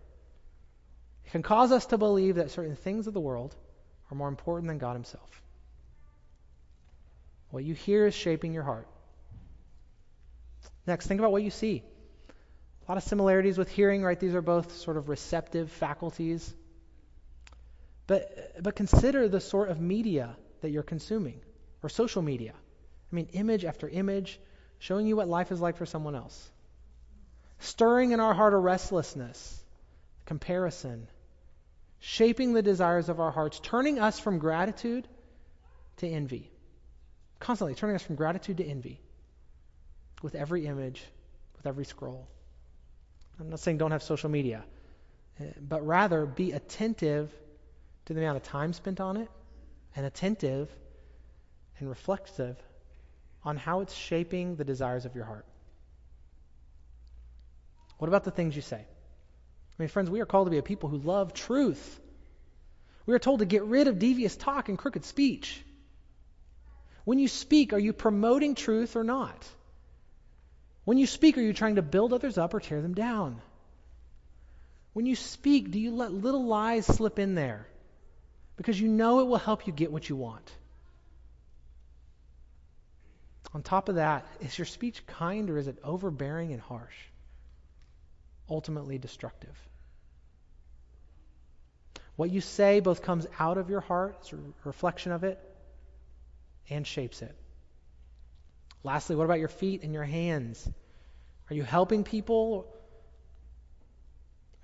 it 1.26 1.32
can 1.32 1.42
cause 1.42 1.72
us 1.72 1.86
to 1.88 1.98
believe 1.98 2.36
that 2.36 2.52
certain 2.52 2.76
things 2.76 3.08
of 3.08 3.14
the 3.14 3.22
world 3.22 3.56
are 4.10 4.16
more 4.16 4.28
important 4.28 4.68
than 4.68 4.78
God 4.78 4.94
Himself. 4.94 5.42
What 7.50 7.64
you 7.64 7.76
hear 7.76 8.08
is 8.08 8.14
shaping 8.14 8.54
your 8.54 8.64
heart. 8.64 8.88
Next, 10.86 11.08
think 11.08 11.20
about 11.20 11.32
what 11.32 11.44
you 11.44 11.52
see. 11.52 11.84
A 12.88 12.92
lot 12.92 12.98
of 12.98 13.04
similarities 13.04 13.58
with 13.58 13.70
hearing, 13.70 14.04
right? 14.04 14.20
These 14.20 14.36
are 14.36 14.42
both 14.42 14.76
sort 14.78 14.98
of 14.98 15.08
receptive 15.10 15.72
faculties. 15.72 16.54
But, 18.08 18.62
but 18.62 18.76
consider 18.76 19.28
the 19.28 19.40
sort 19.40 19.70
of 19.70 19.80
media 19.80 20.36
that 20.62 20.72
you're 20.72 20.84
consuming, 20.84 21.40
or 21.84 21.90
social 21.90 22.22
media. 22.22 22.54
I 22.54 23.16
mean, 23.16 23.30
image 23.34 23.66
after 23.66 23.88
image, 23.88 24.40
showing 24.80 25.08
you 25.08 25.16
what 25.16 25.28
life 25.28 25.52
is 25.52 25.62
like 25.62 25.78
for 25.78 25.86
someone 25.86 26.16
else. 26.16 26.50
Stirring 27.60 28.12
in 28.12 28.20
our 28.20 28.34
heart 28.34 28.54
a 28.54 28.58
restlessness, 28.58 29.64
comparison, 30.26 31.08
shaping 32.00 32.54
the 32.54 32.64
desires 32.64 33.10
of 33.10 33.20
our 33.20 33.32
hearts, 33.32 33.60
turning 33.60 34.00
us 34.00 34.20
from 34.20 34.40
gratitude 34.40 35.08
to 35.98 36.08
envy. 36.08 36.52
Constantly 37.40 37.76
turning 37.76 37.96
us 37.96 38.02
from 38.04 38.16
gratitude 38.16 38.58
to 38.58 38.66
envy 38.66 39.00
with 40.22 40.36
every 40.36 40.66
image, 40.66 41.04
with 41.58 41.68
every 41.68 41.86
scroll. 41.86 42.28
I'm 43.42 43.50
not 43.50 43.60
saying 43.60 43.78
don't 43.78 43.92
have 43.92 44.04
social 44.04 44.30
media, 44.30 44.64
eh, 45.40 45.46
but 45.60 45.86
rather 45.86 46.26
be 46.26 46.52
attentive 46.52 47.34
to 48.06 48.14
the 48.14 48.22
amount 48.22 48.38
of 48.38 48.44
time 48.44 48.72
spent 48.74 49.02
on 49.02 49.18
it 49.18 49.30
and 49.96 50.06
attentive 50.06 50.70
and 51.80 51.90
reflective 51.90 52.56
on 53.44 53.58
how 53.58 53.82
it's 53.82 53.94
shaping 53.94 54.56
the 54.56 54.64
desires 54.64 55.06
of 55.06 55.16
your 55.16 55.26
heart. 55.26 55.46
What 57.98 58.08
about 58.08 58.24
the 58.24 58.32
things 58.32 58.56
you 58.56 58.62
say? 58.62 58.78
I 58.78 59.76
mean, 59.80 59.90
friends, 59.90 60.10
we 60.10 60.22
are 60.22 60.26
called 60.26 60.46
to 60.48 60.52
be 60.52 60.60
a 60.60 60.64
people 60.64 60.90
who 60.90 60.98
love 60.98 61.34
truth. 61.34 62.00
We 63.08 63.16
are 63.16 63.20
told 63.20 63.40
to 63.40 63.46
get 63.46 63.64
rid 63.64 63.88
of 63.88 63.98
devious 63.98 64.36
talk 64.36 64.70
and 64.70 64.78
crooked 64.78 65.04
speech. 65.06 65.64
When 67.04 67.18
you 67.18 67.28
speak, 67.28 67.74
are 67.74 67.80
you 67.80 67.94
promoting 67.94 68.54
truth 68.54 68.96
or 68.96 69.04
not? 69.04 69.48
When 70.84 70.98
you 70.98 71.08
speak, 71.08 71.38
are 71.38 71.42
you 71.42 71.54
trying 71.54 71.76
to 71.76 71.82
build 71.82 72.14
others 72.14 72.38
up 72.38 72.54
or 72.54 72.60
tear 72.60 72.82
them 72.82 72.94
down? 72.94 73.42
When 74.94 75.06
you 75.06 75.16
speak, 75.16 75.72
do 75.72 75.80
you 75.80 75.92
let 75.92 76.12
little 76.12 76.46
lies 76.46 76.86
slip 76.86 77.20
in 77.20 77.36
there? 77.36 77.68
Because 78.58 78.80
you 78.80 78.88
know 78.88 79.20
it 79.20 79.28
will 79.28 79.38
help 79.38 79.68
you 79.68 79.74
get 79.74 79.92
what 79.92 80.10
you 80.10 80.16
want. 80.16 80.52
On 83.54 83.62
top 83.62 83.90
of 83.90 83.96
that, 83.96 84.26
is 84.40 84.58
your 84.58 84.66
speech 84.66 85.06
kind 85.06 85.50
or 85.50 85.58
is 85.58 85.68
it 85.68 85.78
overbearing 85.84 86.54
and 86.54 86.62
harsh? 86.62 86.96
Ultimately 88.50 88.98
destructive. 88.98 89.58
What 92.16 92.30
you 92.30 92.42
say 92.42 92.80
both 92.80 93.02
comes 93.02 93.28
out 93.40 93.58
of 93.58 93.70
your 93.70 93.82
heart, 93.82 94.18
it's 94.22 94.34
a 94.34 94.38
reflection 94.64 95.12
of 95.12 95.24
it, 95.24 95.40
and 96.70 96.86
shapes 96.86 97.22
it. 97.22 97.36
Lastly, 98.84 99.16
what 99.16 99.26
about 99.26 99.40
your 99.40 99.48
feet 99.48 99.84
and 99.84 99.94
your 99.94 100.04
hands? 100.04 100.68
Are 101.50 101.54
you 101.54 101.64
helping 101.64 102.04
people? 102.04 102.68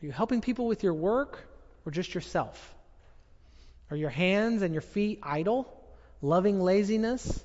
Are 0.01 0.05
you 0.05 0.11
helping 0.11 0.41
people 0.41 0.67
with 0.67 0.83
your 0.83 0.93
work 0.93 1.39
or 1.85 1.91
just 1.91 2.13
yourself? 2.13 2.75
Are 3.89 3.97
your 3.97 4.09
hands 4.09 4.61
and 4.61 4.73
your 4.73 4.81
feet 4.81 5.19
idle, 5.23 5.71
loving 6.21 6.59
laziness, 6.59 7.43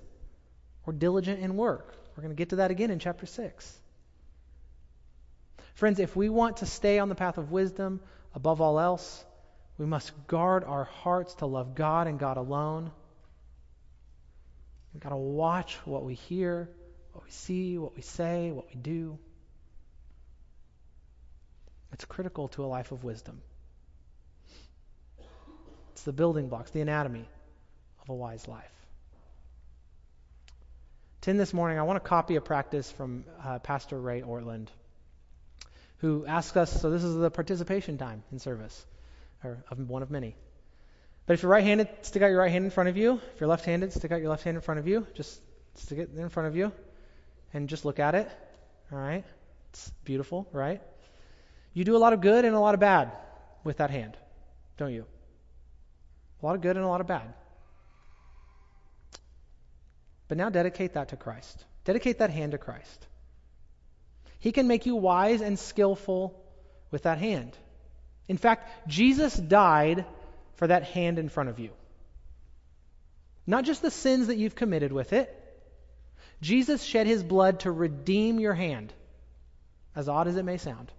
or 0.86 0.92
diligent 0.92 1.40
in 1.40 1.56
work? 1.56 1.94
We're 2.16 2.22
going 2.22 2.34
to 2.34 2.38
get 2.38 2.50
to 2.50 2.56
that 2.56 2.70
again 2.70 2.90
in 2.90 2.98
chapter 2.98 3.26
6. 3.26 3.78
Friends, 5.74 6.00
if 6.00 6.14
we 6.14 6.28
want 6.28 6.58
to 6.58 6.66
stay 6.66 6.98
on 6.98 7.08
the 7.08 7.14
path 7.14 7.38
of 7.38 7.50
wisdom 7.50 8.00
above 8.34 8.60
all 8.60 8.78
else, 8.78 9.24
we 9.78 9.86
must 9.86 10.12
guard 10.26 10.64
our 10.64 10.84
hearts 10.84 11.34
to 11.36 11.46
love 11.46 11.74
God 11.74 12.06
and 12.06 12.18
God 12.18 12.36
alone. 12.36 12.90
We've 14.92 15.02
got 15.02 15.10
to 15.10 15.16
watch 15.16 15.76
what 15.84 16.04
we 16.04 16.14
hear, 16.14 16.68
what 17.12 17.24
we 17.24 17.30
see, 17.30 17.78
what 17.78 17.96
we 17.96 18.02
say, 18.02 18.50
what 18.50 18.66
we 18.68 18.74
do. 18.74 19.18
It's 21.92 22.04
critical 22.04 22.48
to 22.48 22.64
a 22.64 22.66
life 22.66 22.92
of 22.92 23.04
wisdom. 23.04 23.42
It's 25.92 26.02
the 26.02 26.12
building 26.12 26.48
blocks, 26.48 26.70
the 26.70 26.80
anatomy 26.80 27.28
of 28.02 28.08
a 28.08 28.14
wise 28.14 28.48
life. 28.48 28.64
10 31.22 31.36
this 31.36 31.54
morning, 31.54 31.78
I 31.78 31.82
want 31.82 32.02
to 32.02 32.08
copy 32.08 32.36
a 32.36 32.40
practice 32.40 32.90
from 32.90 33.24
uh, 33.44 33.60
Pastor 33.60 34.00
Ray 34.00 34.22
Ortlund, 34.22 34.68
who 35.98 36.26
asks 36.26 36.56
us 36.56 36.80
so, 36.80 36.90
this 36.90 37.04
is 37.04 37.14
the 37.14 37.30
participation 37.30 37.96
time 37.96 38.24
in 38.32 38.40
service, 38.40 38.84
or 39.44 39.62
of 39.70 39.78
one 39.88 40.02
of 40.02 40.10
many. 40.10 40.34
But 41.26 41.34
if 41.34 41.42
you're 41.42 41.52
right 41.52 41.64
handed, 41.64 41.88
stick 42.02 42.22
out 42.22 42.30
your 42.30 42.38
right 42.38 42.50
hand 42.50 42.64
in 42.64 42.70
front 42.70 42.88
of 42.88 42.96
you. 42.96 43.20
If 43.34 43.40
you're 43.40 43.48
left 43.48 43.64
handed, 43.64 43.92
stick 43.92 44.10
out 44.10 44.20
your 44.20 44.30
left 44.30 44.44
hand 44.44 44.56
in 44.56 44.60
front 44.60 44.80
of 44.80 44.88
you. 44.88 45.06
Just 45.14 45.40
stick 45.74 45.98
it 45.98 46.10
in 46.16 46.28
front 46.28 46.48
of 46.48 46.56
you 46.56 46.72
and 47.54 47.68
just 47.68 47.84
look 47.84 47.98
at 47.98 48.14
it. 48.14 48.28
All 48.90 48.98
right? 48.98 49.24
It's 49.70 49.90
beautiful, 50.04 50.48
right? 50.52 50.82
You 51.72 51.84
do 51.84 51.96
a 51.96 51.98
lot 51.98 52.12
of 52.12 52.20
good 52.20 52.44
and 52.44 52.54
a 52.54 52.60
lot 52.60 52.74
of 52.74 52.80
bad 52.80 53.12
with 53.64 53.78
that 53.78 53.90
hand, 53.90 54.16
don't 54.76 54.92
you? 54.92 55.06
A 56.42 56.46
lot 56.46 56.56
of 56.56 56.60
good 56.60 56.76
and 56.76 56.84
a 56.84 56.88
lot 56.88 57.00
of 57.00 57.06
bad. 57.06 57.32
But 60.28 60.38
now 60.38 60.50
dedicate 60.50 60.94
that 60.94 61.10
to 61.10 61.16
Christ. 61.16 61.64
Dedicate 61.84 62.18
that 62.18 62.30
hand 62.30 62.52
to 62.52 62.58
Christ. 62.58 63.06
He 64.38 64.50
can 64.50 64.66
make 64.66 64.86
you 64.86 64.96
wise 64.96 65.40
and 65.40 65.58
skillful 65.58 66.38
with 66.90 67.04
that 67.04 67.18
hand. 67.18 67.56
In 68.28 68.36
fact, 68.36 68.88
Jesus 68.88 69.34
died 69.36 70.04
for 70.54 70.66
that 70.66 70.84
hand 70.84 71.18
in 71.18 71.28
front 71.28 71.48
of 71.48 71.58
you. 71.58 71.70
Not 73.46 73.64
just 73.64 73.82
the 73.82 73.90
sins 73.90 74.28
that 74.28 74.36
you've 74.36 74.54
committed 74.54 74.92
with 74.92 75.12
it. 75.12 75.38
Jesus 76.40 76.82
shed 76.82 77.06
his 77.06 77.22
blood 77.22 77.60
to 77.60 77.70
redeem 77.70 78.40
your 78.40 78.54
hand, 78.54 78.92
as 79.94 80.08
odd 80.08 80.28
as 80.28 80.36
it 80.36 80.44
may 80.44 80.56
sound. 80.56 80.90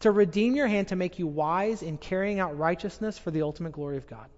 To 0.00 0.10
redeem 0.10 0.56
your 0.56 0.66
hand 0.66 0.88
to 0.88 0.96
make 0.96 1.18
you 1.18 1.26
wise 1.26 1.82
in 1.82 1.98
carrying 1.98 2.40
out 2.40 2.58
righteousness 2.58 3.18
for 3.18 3.30
the 3.30 3.42
ultimate 3.42 3.72
glory 3.72 3.96
of 3.96 4.06
God. 4.06 4.28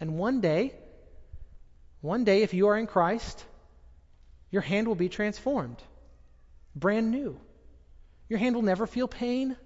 And 0.00 0.18
one 0.18 0.40
day, 0.40 0.74
one 2.00 2.24
day, 2.24 2.42
if 2.42 2.52
you 2.52 2.68
are 2.68 2.76
in 2.76 2.86
Christ, 2.86 3.44
your 4.50 4.62
hand 4.62 4.88
will 4.88 4.94
be 4.94 5.08
transformed, 5.08 5.82
brand 6.74 7.10
new. 7.10 7.38
Your 8.28 8.38
hand 8.38 8.54
will 8.54 8.62
never 8.62 8.86
feel 8.86 9.08
pain. 9.08 9.56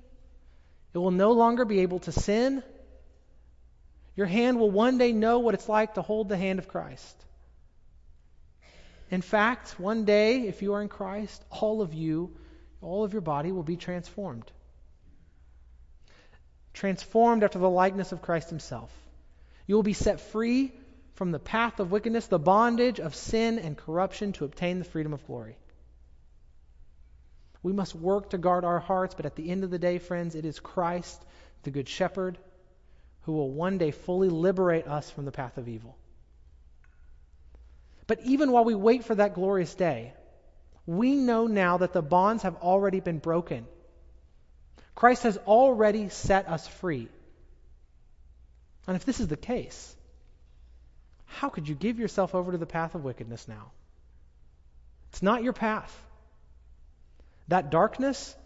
It 0.93 0.99
will 0.99 1.11
no 1.11 1.33
longer 1.33 1.65
be 1.65 1.81
able 1.81 2.01
to 2.01 2.13
sin. 2.13 2.63
Your 4.17 4.27
hand 4.27 4.59
will 4.59 4.71
one 4.71 4.99
day 4.99 5.13
know 5.13 5.41
what 5.41 5.55
it's 5.55 5.69
like 5.69 5.95
to 5.95 6.03
hold 6.03 6.29
the 6.29 6.37
hand 6.37 6.59
of 6.59 6.69
Christ. 6.69 7.25
In 9.11 9.21
fact, 9.21 9.79
one 9.79 10.05
day, 10.05 10.49
if 10.49 10.63
you 10.63 10.73
are 10.73 10.83
in 10.83 10.89
Christ, 10.89 11.45
all 11.51 11.83
of 11.83 11.95
you, 11.95 12.37
all 12.81 13.05
of 13.05 13.13
your 13.13 13.23
body 13.23 13.53
will 13.53 13.63
be 13.63 13.77
transformed. 13.77 14.51
Transformed 16.73 17.45
after 17.45 17.59
the 17.59 17.71
likeness 17.71 18.13
of 18.13 18.23
Christ 18.23 18.49
Himself. 18.51 18.91
You 19.67 19.77
will 19.77 19.83
be 19.83 19.93
set 19.93 20.21
free 20.21 20.73
from 21.15 21.31
the 21.31 21.39
path 21.39 21.79
of 21.79 21.93
wickedness, 21.93 22.27
the 22.27 22.39
bondage 22.39 23.01
of 23.01 23.15
sin 23.15 23.59
and 23.59 23.77
corruption 23.77 24.33
to 24.33 24.45
obtain 24.45 24.79
the 24.79 24.85
freedom 24.85 25.13
of 25.13 25.27
glory. 25.27 25.57
We 27.63 27.73
must 27.73 27.95
work 27.95 28.31
to 28.31 28.39
guard 28.39 28.65
our 28.65 28.79
hearts, 28.79 29.15
but 29.15 29.27
at 29.27 29.37
the 29.37 29.51
end 29.51 29.65
of 29.65 29.71
the 29.71 29.79
day, 29.79 29.99
friends, 29.99 30.35
it 30.35 30.45
is 30.45 30.61
Christ, 30.61 31.25
the 31.63 31.71
Good 31.71 31.89
Shepherd, 31.89 32.39
who 33.27 33.33
will 33.33 33.51
one 33.51 33.77
day 33.77 33.91
fully 33.91 34.29
liberate 34.29 34.87
us 34.87 35.11
from 35.11 35.25
the 35.25 35.33
path 35.33 35.59
of 35.59 35.69
evil. 35.69 35.97
But 38.07 38.21
even 38.25 38.53
while 38.53 38.65
we 38.65 38.77
wait 38.77 39.05
for 39.05 39.17
that 39.17 39.35
glorious 39.35 39.75
day, 39.75 40.15
we 40.87 41.17
know 41.17 41.49
now 41.49 41.79
that 41.79 41.93
the 41.93 42.03
bonds 42.03 42.45
have 42.45 42.55
already 42.57 43.01
been 43.01 43.19
broken. 43.19 43.67
Christ 44.95 45.25
has 45.25 45.37
already 45.39 46.09
set 46.09 46.49
us 46.49 46.69
free. 46.69 47.09
And 48.87 48.95
if 48.95 49.05
this 49.05 49.19
is 49.19 49.27
the 49.27 49.37
case, 49.37 49.97
how 51.25 51.49
could 51.49 51.69
you 51.69 51.75
give 51.75 51.99
yourself 51.99 52.33
over 52.33 52.53
to 52.53 52.59
the 52.59 52.65
path 52.65 52.95
of 52.95 53.03
wickedness 53.03 53.49
now? 53.49 53.73
It's 55.11 55.23
not 55.23 55.43
your 55.43 55.53
path. 55.53 55.93
That 57.49 57.71
darkness 57.71 58.37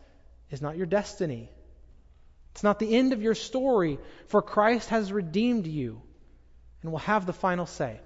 is 0.50 0.62
not 0.62 0.78
your 0.78 0.86
destiny. 0.86 1.50
It's 2.52 2.62
not 2.62 2.78
the 2.78 2.96
end 2.96 3.12
of 3.12 3.22
your 3.22 3.34
story, 3.34 3.98
for 4.26 4.42
Christ 4.42 4.88
has 4.90 5.12
redeemed 5.12 5.66
you 5.66 6.02
and 6.82 6.90
will 6.90 6.98
have 6.98 7.26
the 7.26 7.32
final 7.32 7.66
say. 7.66 8.00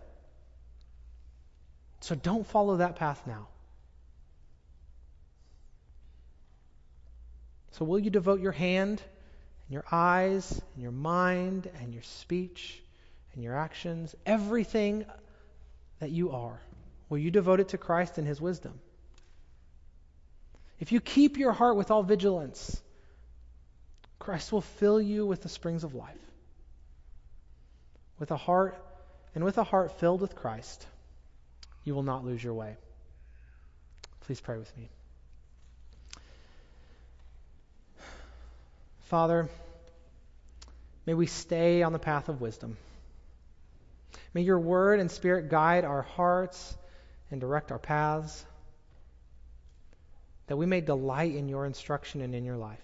So 2.00 2.14
don't 2.14 2.46
follow 2.46 2.78
that 2.78 2.96
path 2.96 3.22
now. 3.26 3.48
So, 7.72 7.84
will 7.84 7.98
you 7.98 8.10
devote 8.10 8.40
your 8.40 8.52
hand 8.52 9.02
and 9.66 9.72
your 9.72 9.84
eyes 9.90 10.52
and 10.74 10.82
your 10.82 10.92
mind 10.92 11.68
and 11.80 11.92
your 11.92 12.04
speech 12.04 12.80
and 13.34 13.42
your 13.42 13.56
actions, 13.56 14.14
everything 14.24 15.04
that 15.98 16.10
you 16.10 16.30
are, 16.30 16.60
will 17.08 17.18
you 17.18 17.30
devote 17.30 17.58
it 17.60 17.70
to 17.70 17.78
Christ 17.78 18.18
and 18.18 18.26
His 18.26 18.40
wisdom? 18.40 18.78
If 20.78 20.92
you 20.92 21.00
keep 21.00 21.36
your 21.36 21.52
heart 21.52 21.76
with 21.76 21.90
all 21.90 22.02
vigilance, 22.02 22.80
Christ 24.24 24.52
will 24.52 24.62
fill 24.62 25.02
you 25.02 25.26
with 25.26 25.42
the 25.42 25.50
springs 25.50 25.84
of 25.84 25.94
life. 25.94 26.16
With 28.18 28.30
a 28.30 28.38
heart 28.38 28.82
and 29.34 29.44
with 29.44 29.58
a 29.58 29.64
heart 29.64 30.00
filled 30.00 30.22
with 30.22 30.34
Christ, 30.34 30.86
you 31.84 31.94
will 31.94 32.02
not 32.02 32.24
lose 32.24 32.42
your 32.42 32.54
way. 32.54 32.76
Please 34.20 34.40
pray 34.40 34.56
with 34.56 34.74
me. 34.78 34.88
Father, 39.02 39.50
may 41.04 41.12
we 41.12 41.26
stay 41.26 41.82
on 41.82 41.92
the 41.92 41.98
path 41.98 42.30
of 42.30 42.40
wisdom. 42.40 42.78
May 44.32 44.40
your 44.40 44.58
word 44.58 45.00
and 45.00 45.10
spirit 45.10 45.50
guide 45.50 45.84
our 45.84 46.02
hearts 46.02 46.74
and 47.30 47.42
direct 47.42 47.70
our 47.70 47.78
paths, 47.78 48.42
that 50.46 50.56
we 50.56 50.64
may 50.64 50.80
delight 50.80 51.34
in 51.34 51.50
your 51.50 51.66
instruction 51.66 52.22
and 52.22 52.34
in 52.34 52.44
your 52.44 52.56
life. 52.56 52.80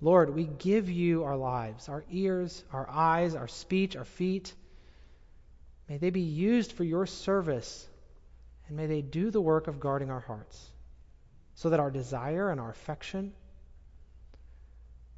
Lord, 0.00 0.34
we 0.34 0.44
give 0.44 0.88
you 0.88 1.24
our 1.24 1.36
lives, 1.36 1.88
our 1.88 2.04
ears, 2.10 2.64
our 2.72 2.88
eyes, 2.88 3.34
our 3.34 3.48
speech, 3.48 3.96
our 3.96 4.04
feet. 4.04 4.54
May 5.88 5.98
they 5.98 6.10
be 6.10 6.22
used 6.22 6.72
for 6.72 6.84
your 6.84 7.06
service, 7.06 7.86
and 8.68 8.76
may 8.76 8.86
they 8.86 9.02
do 9.02 9.30
the 9.30 9.40
work 9.40 9.66
of 9.66 9.78
guarding 9.78 10.10
our 10.10 10.20
hearts, 10.20 10.70
so 11.54 11.70
that 11.70 11.80
our 11.80 11.90
desire 11.90 12.50
and 12.50 12.60
our 12.60 12.70
affection 12.70 13.32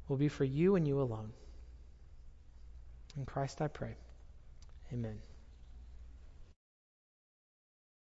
will 0.07 0.17
be 0.17 0.27
for 0.27 0.43
you 0.43 0.75
and 0.75 0.87
you 0.87 1.01
alone. 1.01 1.31
In 3.15 3.25
Christ 3.25 3.61
I 3.61 3.67
pray. 3.67 3.95
Amen. 4.91 5.19